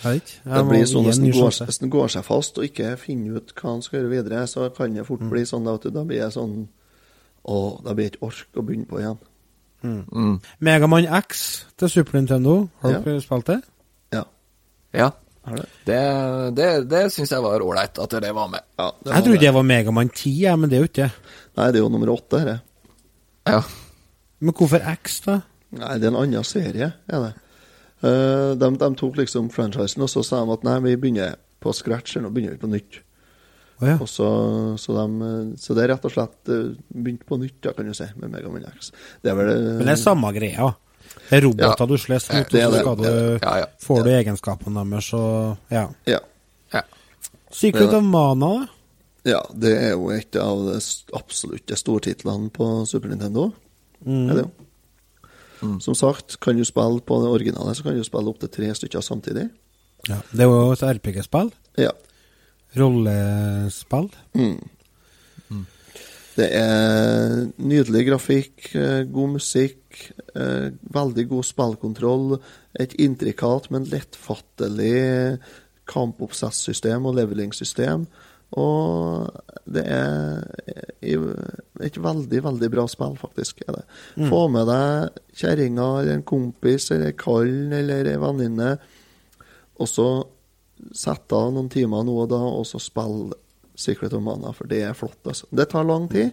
[0.05, 3.71] Det blir sånn en Hvis den går, går seg fast og ikke finner ut hva
[3.75, 6.57] han skal gjøre videre, så kan det fort bli sånn at da blir jeg sånn
[7.45, 9.19] Å, da blir jeg ikke ork å begynne på igjen.
[9.85, 10.39] Mm.
[10.65, 12.69] Megaman X til Super Nintendo.
[12.81, 13.01] Har Ja.
[13.05, 13.59] dere spilt det?
[14.17, 14.23] Ja.
[14.95, 15.11] Ja.
[15.45, 15.67] Det?
[15.85, 15.99] Det,
[16.57, 18.63] det, det syns jeg var ålreit at det var med.
[18.79, 21.03] ja det Jeg var trodde det var Megaman 10, jeg, men det er jo ikke
[21.03, 21.13] det.
[21.59, 22.61] Nei, det er jo nummer åtte, dette.
[23.47, 23.61] Ja.
[24.41, 25.41] Men hvorfor X, da?
[25.75, 27.35] Nei, det er en annen serie, er det.
[28.05, 31.73] Eh, de, de tok liksom franchisen, og så sa de at nei, vi begynner på
[31.73, 33.01] scratch, nå begynner vi på nytt.
[33.81, 33.97] Oh, ja.
[33.99, 34.27] Og så,
[34.79, 37.95] så, de, så det er rett og slett eh, begynt på nytt, da, kan du
[37.97, 38.93] si, med Megaman X.
[39.25, 40.69] Det er vel eh, Men det er samme greia.
[41.15, 41.89] Det er roboter Ja.
[41.89, 42.81] du slåss mot, og så det.
[42.85, 43.09] skal du,
[43.43, 43.67] Ja, ja.
[43.83, 45.87] får du egenskapene deres, og ja.
[46.11, 46.21] Ja.
[46.75, 46.83] ja.
[47.55, 48.71] Secret of Mana, da?
[49.25, 50.79] ja, det er jo et av de
[51.17, 53.47] absolutte stortitlene på Super Nintendo.
[54.05, 54.27] Mm.
[54.29, 54.51] Er det jo.
[55.81, 59.01] Som sagt, kan du spille på det originale, så kan du spille opptil tre stykker
[59.01, 59.49] samtidig.
[60.09, 60.21] Ja.
[60.33, 61.53] Det er jo et RPG-spill.
[61.81, 61.93] Ja.
[62.77, 64.11] Rollespill.
[64.35, 64.59] Mm.
[66.35, 72.41] Det er nydelig grafikk, eh, god musikk, eh, veldig god spillkontroll,
[72.75, 75.39] et intrikat, men lettfattelig
[75.87, 78.09] kampoppsettsystem og levelingssystem.
[78.61, 79.31] Og
[79.65, 80.45] det er
[81.83, 83.65] et veldig, veldig bra spill, faktisk.
[83.67, 83.85] er det.
[84.31, 88.77] Få med deg kjerringa eller en kompis eller kallen eller ei venninne,
[89.75, 90.09] og så
[90.95, 93.35] sette av noen timer nå og da, og så spille
[93.75, 95.19] Secret of Mana, for det er flott.
[95.27, 95.49] altså.
[95.51, 96.31] Det tar lang tid,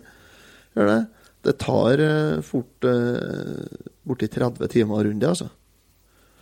[0.76, 1.02] gjør det.
[1.42, 3.66] Det tar eh, fort uh,
[4.06, 5.48] borti 30 timer rundt det, altså.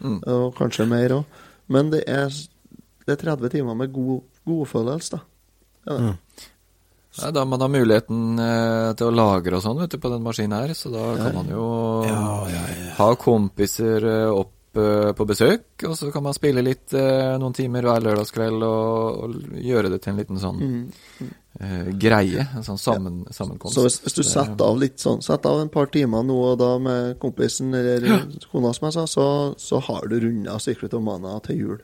[0.04, 0.20] Mm.
[0.28, 1.38] Og kanskje mer òg.
[1.72, 2.34] Men det er,
[3.06, 5.24] det er 30 timer med god godfølelse, da.
[5.86, 6.00] Ja, det.
[6.00, 6.16] Mm.
[7.20, 10.24] Nei, da man har muligheten eh, til å lagre og sånn vet du, på den
[10.24, 11.66] maskinen her, så da kan man jo
[12.08, 12.94] Ja, ja, ja.
[13.00, 17.58] ha kompiser eh, opp eh, på besøk, og så kan man spille litt eh, noen
[17.58, 21.34] timer hver lørdagskveld og, og gjøre det til en liten sånn Mm.
[21.60, 22.46] eh, greie.
[22.56, 23.76] En sånn sammen, sammenkomst.
[23.76, 26.58] Så hvis, hvis du setter av litt sånn Setter av en par timer nå og
[26.62, 28.22] da med kompisen eller
[28.54, 29.28] kona, som jeg sa, så,
[29.60, 31.80] så har du runda Secret of Mana til jul.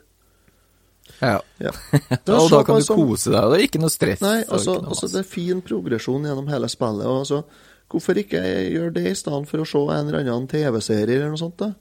[1.20, 1.38] Ja.
[1.62, 1.72] Ja.
[2.36, 3.00] og da kan du som...
[3.00, 4.22] kose deg, det er ikke noe stress.
[4.24, 7.06] Nei, altså, noe altså det er fin progresjon gjennom hele spillet.
[7.08, 7.42] Og altså,
[7.92, 11.42] hvorfor ikke gjøre det i stedet for å se en eller annen TV-serie eller noe
[11.42, 11.58] sånt?
[11.62, 11.72] da?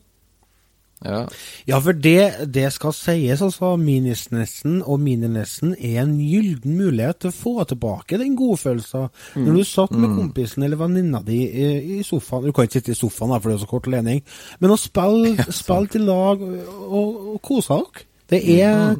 [1.05, 1.27] ja.
[1.65, 3.73] Ja, for det, det skal sies, altså.
[3.79, 9.11] Minisnessen og mininessen er en gyllen mulighet til å få tilbake den godfølelsen.
[9.41, 11.69] Når du satt med kompisen eller venninna di i,
[11.99, 14.23] i sofaen Du kan ikke sitte i sofaen, da, for det er så kort ledning.
[14.63, 18.11] Men å spille, spille til lag og, og, og kose dere.
[18.30, 18.95] Det er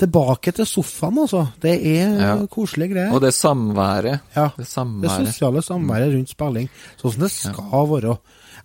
[0.00, 1.46] tilbake til sofaen, altså.
[1.62, 2.46] Det er Ja.
[2.46, 3.12] koselige greier.
[3.12, 4.20] Og det samværet.
[4.36, 8.18] Ja, Det det sosiale samværet rundt spilling, sånn som det skal være.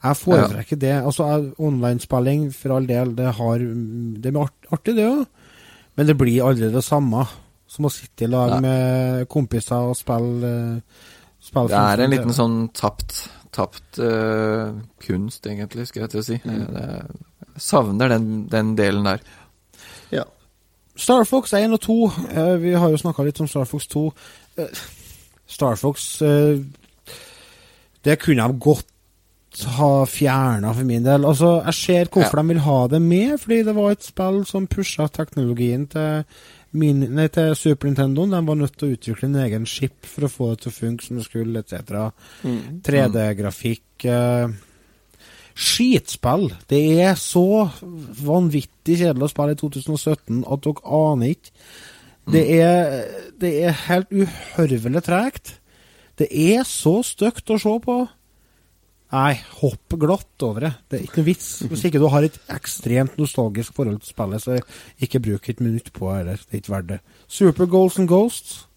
[0.04, 1.04] Jeg foretrekker det.
[1.04, 5.26] Altså, Online-spilling, for all del, det, har, det er artig, det òg.
[5.96, 7.26] Men det blir aldri det samme
[7.68, 10.82] som å sitte i lag med kompiser og spille, eh,
[11.41, 14.76] spille Det er en liten sånn tapt, tapt uh,
[15.06, 16.38] kunst, egentlig, skal jeg til å si.
[16.43, 16.66] Mm.
[16.76, 19.24] Jeg savner den, den delen der.
[20.12, 20.26] Ja.
[20.95, 21.95] Star Fox 1 og 2.
[22.36, 24.06] Uh, vi har jo snakka litt om Star Fox 2.
[24.60, 24.84] Uh,
[25.47, 26.58] Star Fox eh,
[28.03, 28.88] Det kunne de godt
[29.78, 31.24] ha fjerna for min del.
[31.26, 32.41] Altså, Jeg ser hvorfor Ja.
[32.41, 36.26] de vil ha det med, fordi det var et spill som pusha teknologien til,
[36.76, 38.26] min, nei, til Super Nintendo.
[38.30, 40.76] De var nødt til å utvikle en egen chip for å få det til å
[40.76, 42.08] funke som det skulle, etc.
[42.46, 42.80] Mm.
[42.86, 44.56] 3D-grafikk eh,
[45.56, 46.50] Skitspill.
[46.68, 47.68] Det er så
[48.26, 51.54] vanvittig kjedelig å spille i 2017 at dere aner ikke.
[52.26, 52.96] Det er,
[53.40, 55.56] det er helt uhørvelig tregt.
[56.20, 57.98] Det er så stygt å se på.
[59.14, 60.72] Nei, hopp glatt over det.
[60.89, 61.49] Det er ikke noe vits.
[61.70, 64.58] Hvis ikke du har et ekstremt nostalgisk forhold til spillet, så
[65.06, 66.41] ikke bruk et minutt på det heller.
[66.41, 66.99] Det er ikke verdt det.
[67.28, 68.68] Super Goals and Ghosts.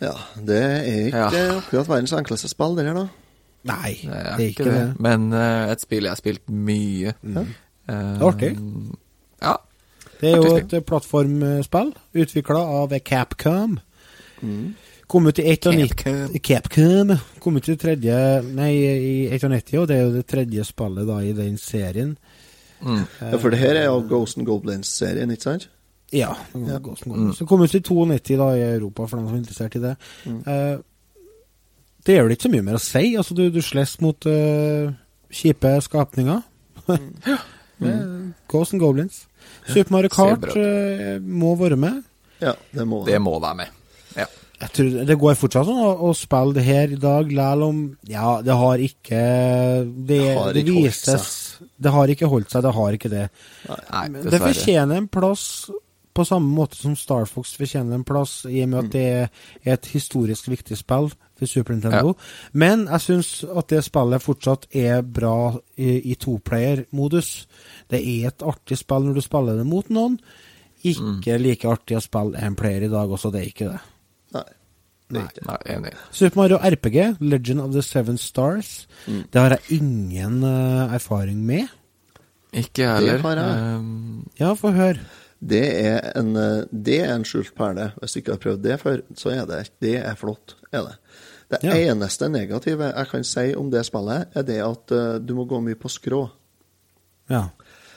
[0.00, 0.12] ja.
[0.46, 1.56] Det er ikke Ja.
[1.56, 3.06] akkurat verdens enkleste spill, det her, da.
[3.64, 5.00] Nei, Det er, ikke det.
[5.00, 7.14] Men uh, et spill jeg har spilt mye.
[7.22, 7.36] Mm.
[7.36, 7.46] Uh,
[7.88, 8.50] Det er artig.
[9.42, 9.54] Ja.
[10.20, 13.78] Det er jo et plattformspill utvikla av Capcom.
[14.42, 14.74] Mm.
[15.06, 17.12] Kom ut i 91 Capcom.
[17.38, 21.20] Kom ut i tredje Nei, i 91, og det er jo det tredje spillet da
[21.22, 22.16] i den serien.
[22.80, 23.04] Mm.
[23.20, 25.68] Ja, For det her er jo Ghost and Goblins-serien, ikke sant?
[26.12, 26.34] Ja.
[26.54, 26.80] Ja.
[26.82, 27.38] Ghost and Goblins.
[27.38, 29.94] Det kom ut i 92 da i Europa, for dem som er interessert i det.
[30.26, 30.42] Mm.
[30.42, 30.82] Uh,
[32.06, 33.04] det er vel ikke så mye mer å si.
[33.18, 34.90] Altså, du, du slåss mot uh,
[35.34, 36.42] kjipe skapninger.
[36.86, 36.98] Det
[37.94, 38.04] er
[38.50, 39.24] Ghost and Goblins.
[39.66, 42.02] Super Mario Kart eh, må være med.
[42.42, 43.74] Ja, det må Det må være med.
[44.16, 44.26] Ja.
[44.56, 47.80] Jeg tror Det går fortsatt sånn å, å spille det her i dag, lell om
[48.08, 49.22] Ja, det har ikke
[49.84, 51.26] Det, Det har det ikke holdt vises
[51.76, 53.26] Det har ikke holdt seg, det har ikke det.
[53.68, 55.44] Nei, det fortjener en plass
[56.16, 59.74] på samme måte som Star Fox fortjener en plass, i og med at det er
[59.74, 62.14] et historisk viktig spill for Super Nintendo.
[62.56, 67.32] Men jeg syns at det spillet fortsatt er bra i, i toplayer-modus.
[67.92, 70.16] Det er et artig spill når du spiller det mot noen.
[70.86, 73.82] Ikke like artig å spille en player i dag også, det er ikke det.
[75.10, 75.22] Nei.
[75.22, 75.46] Det det.
[75.46, 75.92] Nei, enig.
[76.10, 79.24] Super Mario RPG, Legend of the Seven Stars, Mm.
[79.30, 81.68] det har jeg ingen uh, erfaring med.
[82.52, 83.18] Ikke jeg heller.
[83.18, 83.76] har jeg.
[83.78, 84.98] Um, Ja, få høre.
[85.46, 87.92] Det er en, eh, det er en skjult perle.
[88.00, 90.54] Hvis du ikke har prøvd det før, så er det, det er flott.
[90.72, 90.94] Er det.
[91.50, 91.92] Det Ja.
[91.92, 95.60] eneste negative jeg kan si om det spillet, er det at uh, du må gå
[95.62, 96.30] mye på skrå.
[97.30, 97.48] Ja.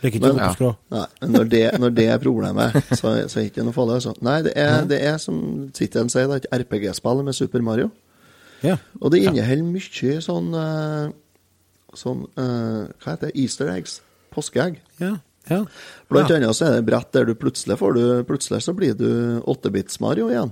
[0.04, 0.74] Ikke Men- skrå.
[0.94, 3.98] Nei, men når det, når det er problemet, så, så er det ikke noe farlig.
[4.00, 4.14] Altså.
[4.24, 5.40] Nei, det er, det er som
[5.76, 7.90] tittelen sier, er et RPG-spill med Super Mario.
[8.64, 8.78] Ja.
[9.00, 11.12] Og det inneholder mye sånn eh,
[11.96, 13.36] Sånn eh, Hva heter det?
[13.40, 14.00] Easter eggs.
[14.36, 14.76] Påskeegg.
[15.00, 15.14] Ja.
[15.50, 15.62] ja.
[16.12, 16.38] Blant ja.
[16.38, 20.28] annet så er det brett der du plutselig får du Plutselig så blir du 8-bits-Mario
[20.30, 20.52] igjen.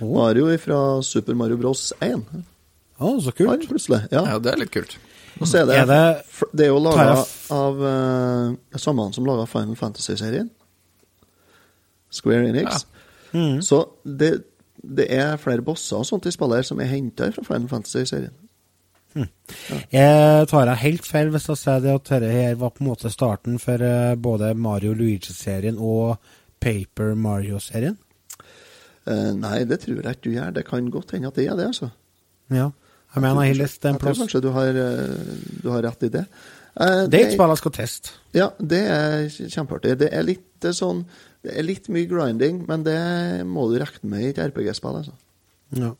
[0.00, 0.14] Oh.
[0.14, 1.90] Mario fra Super Mario Bros.
[2.00, 2.24] 1.
[2.96, 3.68] Å, så Har kult.
[3.68, 4.06] plutselig.
[4.14, 4.22] Ja.
[4.32, 4.96] ja, det er litt kult.
[5.40, 9.44] Og så er det, Er det- det er jo laga av uh, samme som laga
[9.46, 10.50] Final Fantasy-serien.
[12.10, 12.86] Square Enix.
[13.34, 13.60] Mm.
[13.62, 14.30] Så det,
[14.82, 18.32] det er flere bosser og sånt i spillet her som er henta fra Final Fantasy-serien.
[19.92, 22.90] Jeg tar deg helt feil hvis jeg sier det at dette her var på en
[22.90, 26.18] måte starten for eh, både Mario Luigi-serien og
[26.60, 27.96] Paper Mario-serien.
[29.06, 30.50] Uh, nei, det tror jeg ikke du gjør.
[30.56, 31.88] Det kan godt hende at det er det, altså.
[32.52, 32.70] Ja.
[33.16, 34.18] Jeg mener jeg har lest en plass.
[34.20, 36.26] kanskje du har, eh, du har rett i det.
[36.76, 38.10] Uh, Det er et spill jeg skal teste.
[38.36, 39.94] Ja, det er kjempeartig.
[40.02, 41.06] Det er litt eh, sånn
[41.46, 45.14] Det er litt mye grinding, men det må du regne med i et RPG-spill, altså.
[45.78, 45.92] Ja.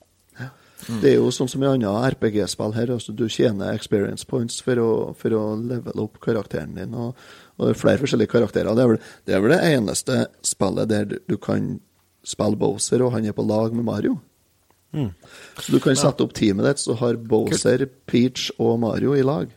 [0.86, 4.78] Det er jo sånn som i andre RPG-spill her, altså du tjener experience points for
[4.82, 7.16] å, for å levele opp karakteren din, og,
[7.56, 8.74] og det er flere forskjellige karakterer.
[8.74, 11.76] Det er, vel, det er vel det eneste spillet der du, du kan
[12.26, 14.18] spille Bowser, og han er på lag med Mario.
[14.94, 15.10] Mm.
[15.60, 19.50] Så du kan sette opp teamet ditt, så har Bowser, Peach og Mario i lag.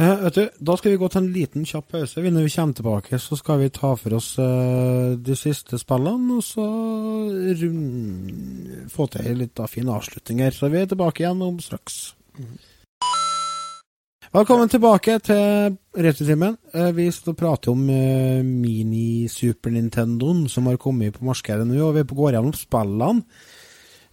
[0.00, 2.22] Eh, vet du, Da skal vi gå til en liten kjapp pause.
[2.22, 6.44] Når vi kommer tilbake, så skal vi ta for oss eh, de siste spillene, og
[6.46, 6.66] så
[7.62, 10.54] rund, få til ei litt av fin avslutning her.
[10.54, 12.14] Så vi er tilbake igjen om straks.
[14.30, 16.56] Velkommen tilbake til Returtimen.
[16.74, 21.96] Eh, Vi skal prate om eh, mini-Super Nintendoen som har kommet på markedet nå, og
[21.96, 23.24] vi går gjennom spillene.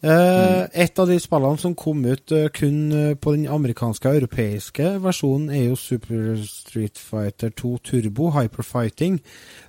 [0.02, 2.80] Eh, Et av de spillene som kom ut kun
[3.22, 9.22] på den amerikanske og europeiske versjonen, er jo Super Street Fighter 2 Turbo Hyperfighting.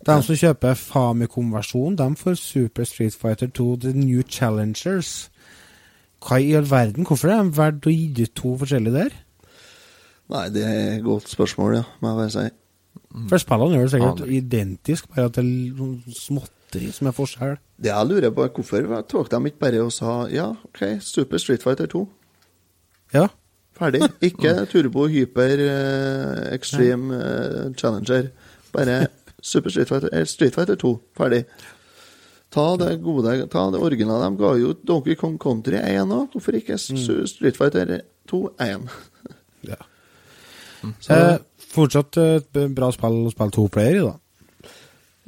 [0.06, 5.28] De som kjøper Famicom-versjonen, de får Super Street Fighter 2 The New Challengers.
[6.24, 7.04] Hva i all verden?
[7.04, 9.24] Hvorfor er de verdt å gi ut to forskjellige der?
[10.28, 12.46] Nei, det er et godt spørsmål, ja, må jeg bare si.
[13.30, 14.32] For spillene er jo sikkert Aner.
[14.36, 17.54] identisk, bare at det er noen småtteri som er forskjell.
[17.80, 21.40] Det jeg lurer på, er hvorfor tok de ikke bare og sa ja, OK, Super
[21.40, 22.02] Street Fighter 2.
[23.14, 23.26] Ja.
[23.78, 24.02] Ferdig.
[24.26, 28.28] Ikke Turbo Hyper uh, Extreme uh, Challenger.
[28.74, 29.06] Bare
[29.40, 30.92] Super Street Fighter, eh, Street Fighter 2.
[31.16, 31.44] Ferdig.
[32.52, 34.28] Ta det gode, ta det originale.
[34.34, 36.32] De ga jo Donkey Kong Country 1 òg.
[36.34, 38.88] Hvorfor ikke Su- Street Fighter 2 1?
[39.68, 39.78] ja.
[41.00, 41.38] Så, Eh,
[41.72, 44.14] fortsatt eh, et bra spill å spille to player i, da.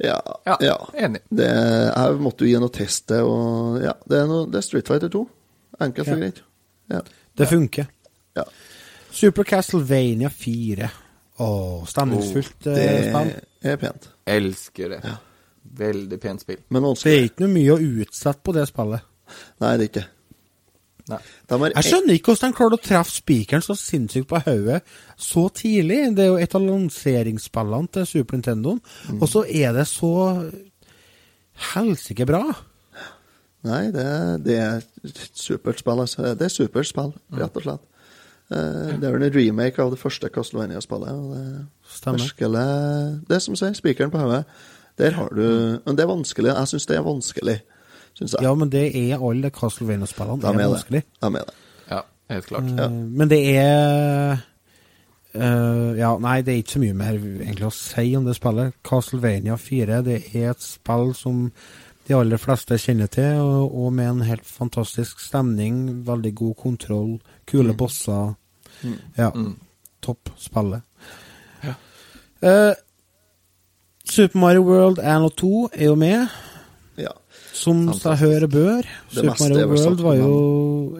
[0.01, 0.77] ja, Ja, ja.
[0.97, 1.21] enig.
[1.29, 4.65] Det, jeg måtte jo gi noe test det, og ja, det er, noe, det er
[4.65, 5.25] Street Fighter 2.
[5.81, 6.13] Enkelt Ja.
[6.13, 6.41] og greit.
[6.91, 7.01] Ja.
[7.37, 7.87] Det funker.
[8.35, 8.43] ja.
[9.11, 10.87] Super Castlevania 4.
[11.39, 14.07] Åh, stemningsfullt spill Det er pent.
[14.25, 15.01] Elsker det.
[15.77, 16.57] Veldig pent spill.
[16.69, 17.17] Men Det vanskelig.
[17.17, 19.01] er ikke noe mye å utsette på det spillet.
[19.59, 20.05] Nei, det er ikke.
[21.09, 21.19] Nei.
[21.73, 24.81] Jeg skjønner ikke hvordan de klarte å treffe spikeren så sinnssykt på hodet
[25.17, 26.15] så tidlig.
[26.15, 28.77] Det er jo et av lanseringsspillene til Super Nintendo,
[29.17, 30.11] og så er det så
[31.73, 32.43] helsike bra.
[33.67, 34.05] Nei, det,
[34.45, 36.01] det er et supert spill.
[36.01, 36.31] Altså.
[36.37, 37.83] Det er supert spill, rett og slett.
[38.51, 41.27] Eh, Det er vel en remake av det første Castlevania-spillet.
[41.35, 42.31] Det Stemmer.
[43.27, 44.45] Det er som sier, spikeren på hodet.
[44.97, 46.51] Der har du Men det er vanskelig.
[46.55, 47.59] Jeg syns det er vanskelig.
[48.13, 48.43] Synes jeg.
[48.43, 50.41] Ja, men det er alle Castlevania-spillene.
[50.41, 51.03] Det er vanskelig.
[51.21, 51.53] De er det.
[51.91, 51.99] Ja,
[52.29, 52.63] helt klart.
[52.77, 52.85] Ja.
[52.85, 54.37] Eh, Men det er
[55.35, 58.73] uh, Ja, nei, det er ikke så mye mer egentlig å si om det spillet.
[58.87, 61.47] Castlevania 4 det er et spill som
[62.07, 67.11] de aller fleste kjenner til, og, og med en helt fantastisk stemning, veldig god kontroll,
[67.47, 68.33] kule bosser.
[69.17, 69.55] Ja, Mm.
[70.01, 70.81] topp spillet.
[71.63, 71.73] Ja.
[72.41, 72.73] Uh,
[74.09, 76.27] Super Mario World 1 og 2 er jo med,
[76.97, 77.11] Ja.
[77.53, 78.87] Som seg høre bør.
[79.11, 80.33] Det Super Mario World var jo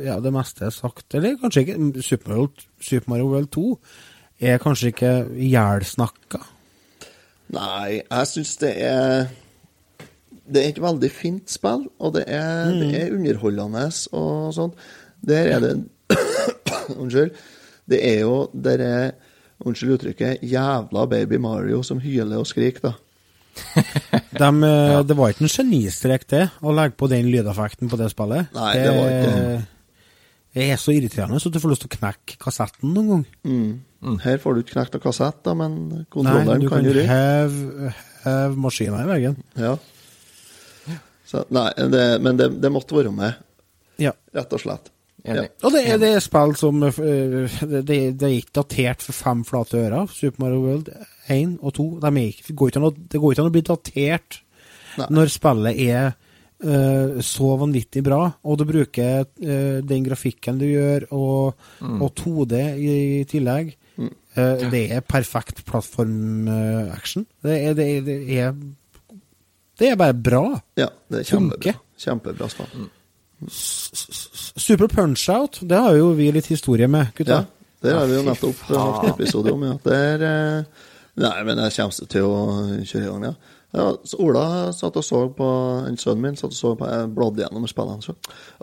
[0.04, 1.14] Ja, det meste er sagt.
[1.16, 1.78] Eller kanskje ikke.
[2.04, 2.50] Super Mario,
[2.82, 3.68] Super Mario World 2
[4.42, 6.42] er kanskje ikke ihjelsnakka.
[7.52, 9.32] Nei, jeg syns det er
[10.52, 14.80] Det er et veldig fint spill, og det er, det er underholdende og sånt.
[15.22, 15.76] Der er det
[17.02, 17.36] Unnskyld.
[17.88, 19.12] Det er jo Det er
[19.62, 23.84] Unnskyld uttrykket jævla baby Mario som hyler og skriker, da.
[24.42, 25.04] De, ja.
[25.06, 28.50] Det var ikke en genistrek, det, å legge på den lydeffekten på det spillet.
[28.58, 29.62] Nei, det var ikke
[30.52, 33.26] Det er så irriterende så du får lyst til å knekke kassetten noen gang.
[33.48, 34.18] Mm.
[34.24, 37.94] Her får du ikke knekt kassett, da, men Nei, kontrolleren du kan kan heve
[38.26, 39.38] hev maskina i veggen.
[39.58, 39.76] Ja.
[41.32, 43.38] Så, nei, det, men det, det måtte være med,
[44.02, 44.12] Ja.
[44.36, 44.90] rett og slett.
[45.22, 45.52] Enig.
[45.62, 46.96] Og det det er spill som eh,
[47.62, 50.10] Det, det, er ikke datert for fem flate ører.
[50.10, 50.90] Super Mario World
[51.30, 51.88] 1 og 2.
[52.02, 54.42] De ikke, det, går ikke an å, det går ikke an å bli datert
[54.98, 55.08] Nei.
[55.14, 61.06] når spillet er uh, så vanvittig bra, og du bruker uh, den grafikken du gjør,
[61.16, 62.98] og, og 2D i,
[63.30, 63.72] tillegg.
[64.34, 67.26] Eh, det er perfekt plattform-action.
[67.44, 68.54] det, er, det, er, det
[69.80, 70.44] Det bare bra.
[70.80, 71.74] Ja, det er kjempebra.
[72.00, 72.48] kjempebra.
[72.48, 72.90] Kjempebra spill.
[74.56, 77.42] Super Punch-Out, det har jo vi litt historie med, gutta.
[77.42, 79.64] Ja, det har vi jo nettopp hatt episode om.
[79.68, 79.78] Ja.
[79.84, 80.88] Det er eh,
[81.22, 82.38] Nei, men jeg kommer til å
[82.88, 83.34] kjøre i gang, ja.
[83.76, 84.46] ja så Ola
[84.76, 85.48] satt og så på
[85.88, 88.04] en Sønnen min satt og så på jeg bladde gjennom spillene.
[88.06, 88.16] Så.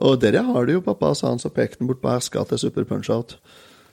[0.05, 2.62] Og dere har det jo, pappa, sa han, så pekte han bort på eska til
[2.64, 3.36] Super Punch-Out.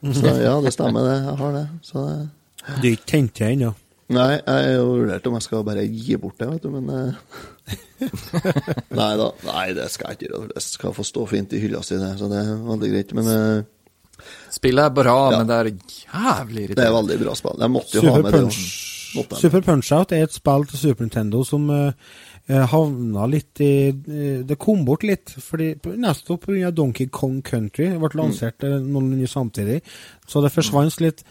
[0.06, 1.18] Så ja, det stemmer, det.
[1.26, 1.66] Jeg har det.
[1.84, 3.74] Så det Du er ikke tent ennå.
[4.14, 7.76] Nei, jeg har vurdert om jeg skal bare gi bort det, vet du, men eh,
[9.00, 9.30] Nei da.
[9.48, 10.50] Nei, det skal jeg ikke gjøre.
[10.54, 12.12] Det skal få stå fint i hylla si, det.
[12.20, 13.14] Så det er veldig greit.
[13.18, 15.40] Men eh, Spillet er bra, Ja.
[15.42, 15.72] men det er
[16.06, 17.58] jævlig det er veldig bra spill.
[17.66, 18.44] Jeg måtte jo ha Super med det.
[18.46, 18.60] Punch,
[19.16, 19.42] også.
[19.42, 21.92] Super Punch-Out er et spill til Super Nintendo som eh,
[22.48, 26.72] eh, havna litt i uh, Det kom bort litt, fordi nettopp pga.
[26.76, 29.82] Donkey Kong Country det ble lansert noen nye samtidig.
[30.30, 31.26] Så det forsvant litt.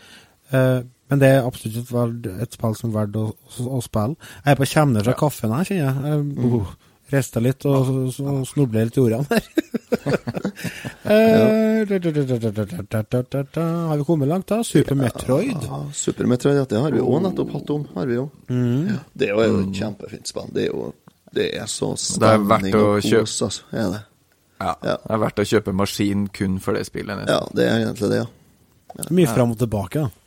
[0.53, 0.81] Eh,
[1.12, 4.16] men det er absolutt et, verd, et spill som er verdt å, å, å, spille.
[4.40, 5.20] Jeg er på kjemner fra ja.
[5.20, 5.94] kaffen her, kjenner jeg.
[6.11, 6.44] jeg mm.
[6.48, 6.74] Oh,
[7.44, 7.90] litt og,
[8.24, 9.44] og snubler litt i ordene her.
[13.90, 14.62] Har vi kommet langt, da?
[14.64, 15.68] Super Metroid?
[15.68, 17.84] Ja, Super Metroid, ja, det har vi òg nettopp hatt om.
[17.94, 18.48] Har vi også.
[18.48, 18.88] Mm.
[18.88, 19.74] Ja, det er jo et mm.
[19.78, 20.50] kjempefint spill.
[20.57, 20.90] Det er jo
[21.34, 23.64] det er så stemning og kos, altså.
[23.74, 24.02] Er det.
[24.62, 24.96] Ja, ja.
[25.02, 27.20] Det er verdt å kjøpe maskin kun for det spillet.
[27.20, 27.34] Nesten.
[27.34, 28.28] Ja, det er egentlig det, ja.
[29.11, 30.24] Mye fram og tilbake, da.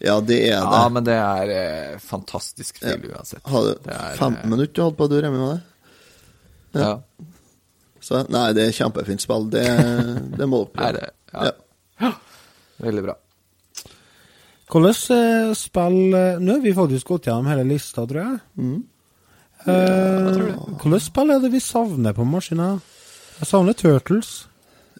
[0.00, 0.76] Ja, det er det.
[0.80, 3.42] Ja, men det er eh, fantastisk spill uansett.
[3.44, 5.60] Har du er, 15 eh, minutter du holdt på å dure med det?
[6.80, 6.92] Ja.
[8.00, 9.48] Så nei, det er kjempefint spill.
[9.52, 9.64] Det,
[10.38, 11.10] det må Er det?
[11.34, 11.50] Ja.
[12.00, 12.12] Ja.
[12.80, 13.16] Veldig bra.
[14.70, 18.38] Hvordan eh, spill eh, Nå har vi faktisk gått gjennom hele lista, tror jeg.
[18.56, 18.78] Mm.
[19.66, 20.38] Eh,
[20.80, 22.70] hvordan spill er det vi savner på maskina?
[23.40, 24.30] Jeg savner Turtles.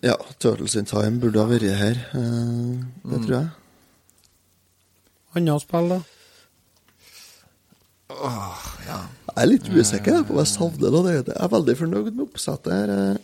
[0.04, 1.96] Ja, Turtles in Time burde ha vært her.
[2.12, 3.24] eh, Det Mm.
[3.26, 3.48] tror jeg.
[5.36, 6.00] Andre spill, da?
[8.10, 10.90] Jeg er litt usikker på hva jeg savner.
[10.90, 11.02] da.
[11.02, 12.90] Det- Jeg er veldig fornøyd med oppsettet her.
[12.90, 13.16] eh.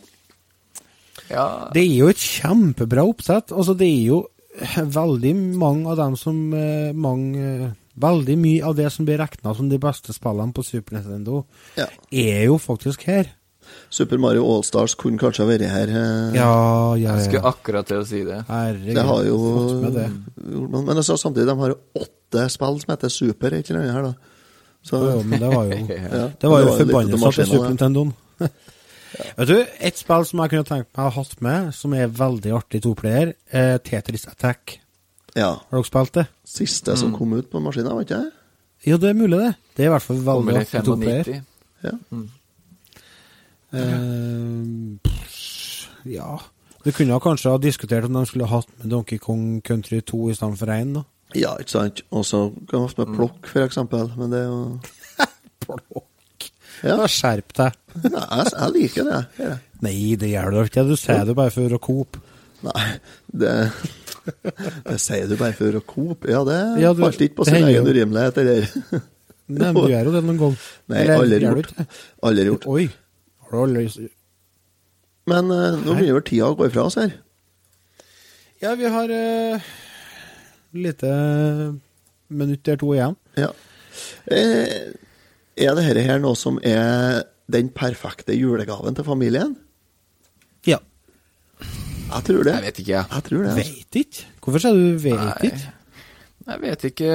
[1.29, 3.47] Ja, Det er jo et kjempebra oppsett.
[3.51, 4.27] Altså, det er jo
[4.61, 7.35] veldig mange av dem som eh, mange,
[7.67, 11.45] eh, Veldig mye av det som blir regna som de beste spillene på Super Nintendo,
[11.75, 11.87] Ja.
[12.13, 13.25] er jo faktisk her.
[13.89, 15.87] Super Mario Allstars kunne kanskje ha vært her.
[15.89, 16.35] eh.
[16.37, 18.39] Ja, ja, jeg skulle akkurat til å si det.
[18.93, 20.07] Det har jo fått med det.
[20.45, 23.93] Men men altså, samtidig, de har jo åtte spill som heter Super, et eller annet
[23.95, 24.13] her, da.
[24.87, 25.77] Så Jo, jo, men det var jo
[26.21, 27.69] ja, Det var jo forbannelsen til Super.
[27.69, 28.13] Nintendoen.
[29.37, 29.55] Vet du,
[29.87, 32.81] et spill som jeg kunne tenkt meg å ha hatt med, som er veldig artig
[32.83, 34.77] toplayer, er Tetris Attack.
[35.37, 35.53] Ja.
[35.69, 36.25] Har dere spilt det?
[36.47, 38.33] Siste som kom ut på maskinen, var ikke det?
[38.85, 39.53] Ja, det er mulig, det.
[39.75, 41.23] Det er i hvert fall veldig artig toplayer.
[41.23, 41.45] 95.
[41.87, 41.93] Ja.
[43.73, 44.97] Eh,
[46.07, 46.37] ja
[46.85, 50.69] Du kunne kanskje ha diskutert om de skulle hatt med Donkey Kong Country 2 istedenfor
[50.71, 51.01] 1, da.
[51.35, 52.01] ja, ikke sant.
[52.15, 54.11] Og så kan man ha med plokk, for eksempel.
[54.17, 54.79] Men det er jo
[55.65, 56.47] Plokk.
[56.85, 56.93] Ja.
[56.95, 57.07] Ja.
[57.11, 57.75] Skjerp deg.
[58.05, 59.49] Nei, jeg, jeg liker det.
[59.83, 60.83] Nei, det gjør du ikke.
[60.87, 62.21] Du sier det bare for å cope.
[62.67, 62.85] Nei,
[63.43, 63.51] det
[64.87, 66.29] Det sier du bare for å cope.
[66.31, 69.01] Ja, det Ja, du- falt ikke på sin egen urimelighet, det der.
[69.47, 70.55] Nei, men du gjør jo det noen gang.
[70.93, 71.75] Nei, aldri gjort.
[72.23, 72.65] Aldri gjort.
[72.71, 72.87] Oi.
[73.47, 74.09] Har du aldri
[75.27, 77.15] Men uh, nå begynner vel tida å gå ifra oss her.
[78.63, 79.71] Ja, vi har uh,
[80.75, 81.11] lite
[82.27, 83.17] minutt eller to igjen.
[83.37, 83.51] Ja.
[84.27, 84.93] Uh,
[85.57, 89.55] er dette her noe som er den perfekte julegaven til familien?
[90.67, 90.79] Ja.
[91.59, 92.53] Jeg tror det.
[92.55, 93.05] Jeg vet ikke, jeg.
[93.13, 93.49] Jeg tror det.
[93.53, 93.73] altså.
[93.73, 94.29] Vet ikke.
[94.43, 95.51] Hvorfor sier du vet Nei.
[95.51, 95.73] ikke?
[96.47, 97.13] Jeg vet ikke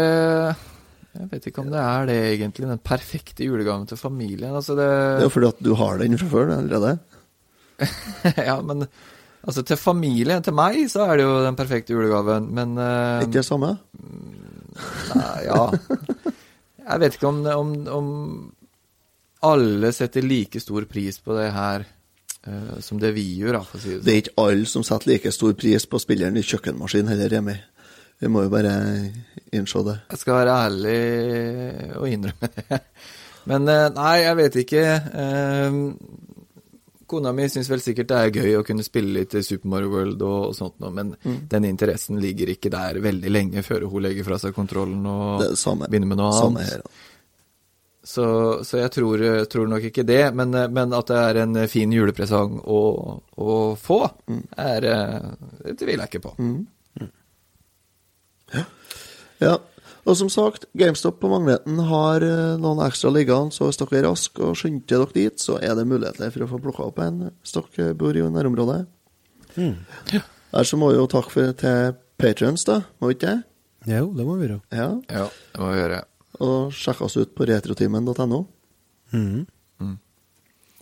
[1.12, 4.54] Jeg vet ikke om det er det egentlig, den perfekte julegaven til familien.
[4.56, 6.98] Altså det, Det er jo fordi at du har den fra før allerede.
[8.48, 8.86] Ja, men
[9.42, 13.20] altså til familien, til meg, så er det jo den perfekte julegaven, men uh...
[13.24, 13.74] Ikke det samme?
[15.12, 15.66] nei, Ja.
[16.82, 18.06] Jeg vet ikke om, om, om
[19.46, 21.84] alle setter like stor pris på det her
[22.48, 24.14] uh, som det vi gjør, da, for å si det Det sånn.
[24.14, 27.54] er ikke alle som setter like stor pris på spilleren i kjøkkenmaskin heller, Remi.
[28.22, 28.72] Vi må jo bare
[29.52, 29.96] innse det.
[30.14, 30.98] Jeg skal være ærlig
[31.98, 32.78] og innrømme det.
[33.50, 34.82] Men eh, nei, jeg vet ikke.
[35.22, 35.78] Eh,
[37.12, 39.90] Kona mi syns vel sikkert det er gøy å kunne spille litt i Super Mario
[39.92, 41.40] World og, og sånt noe, men Mm.
[41.50, 45.90] den interessen ligger ikke der veldig lenge før hun legger fra seg kontrollen og er
[45.92, 46.70] begynner med noe annet.
[46.70, 46.80] her.
[48.02, 48.24] Så,
[48.66, 49.20] så jeg tror,
[49.52, 52.80] tror nok ikke det, men, eh, men at det er en fin julepresang å,
[53.38, 54.00] å få,
[54.30, 54.40] Mm.
[54.56, 55.28] er, eh,
[55.66, 56.32] det tviler jeg ikke på.
[59.42, 59.58] Ja.
[60.02, 64.08] Og som sagt, GameStop på Magneten har eh, noen ekstra liggende, så hvis dere er
[64.08, 67.20] raske og skynder dere dit, så er det muligheter for å få plukka opp en
[67.28, 68.80] hvis dere bor i nærområdet.
[69.54, 72.80] Der så må vi jo takke for, til patrions, da.
[72.98, 73.40] Må vi ikke det?
[73.92, 74.60] Jo, det må vi gjøre.
[74.74, 74.88] Ja.
[75.10, 76.02] Ja, det må vi gjøre.
[76.42, 78.44] Og sjekke oss ut på retrotimen.no.
[79.14, 79.46] Mhm.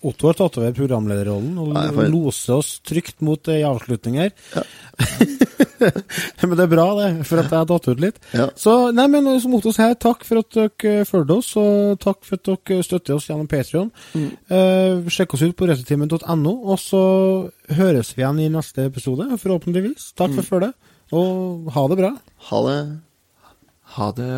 [0.07, 4.31] Otto har tatt over programlederrollen og Nei, for- loser oss trygt mot ei avslutning her.
[4.55, 4.63] Ja.
[6.49, 8.21] men det er bra, det, for at jeg har tatt ut litt.
[8.37, 8.47] Ja.
[8.59, 12.41] Så, nei, men som Otto sier, takk for at dere fulgte oss, og takk for
[12.41, 13.91] at dere støtter oss gjennom Patreon.
[14.17, 17.03] Eh, sjekk oss ut på returtimen.no, og så
[17.77, 20.11] høres vi igjen i neste episode, forhåpentligvis.
[20.21, 20.77] Takk for følget,
[21.13, 22.15] og ha det bra.
[22.51, 22.81] Ha det.
[23.97, 24.33] Ha det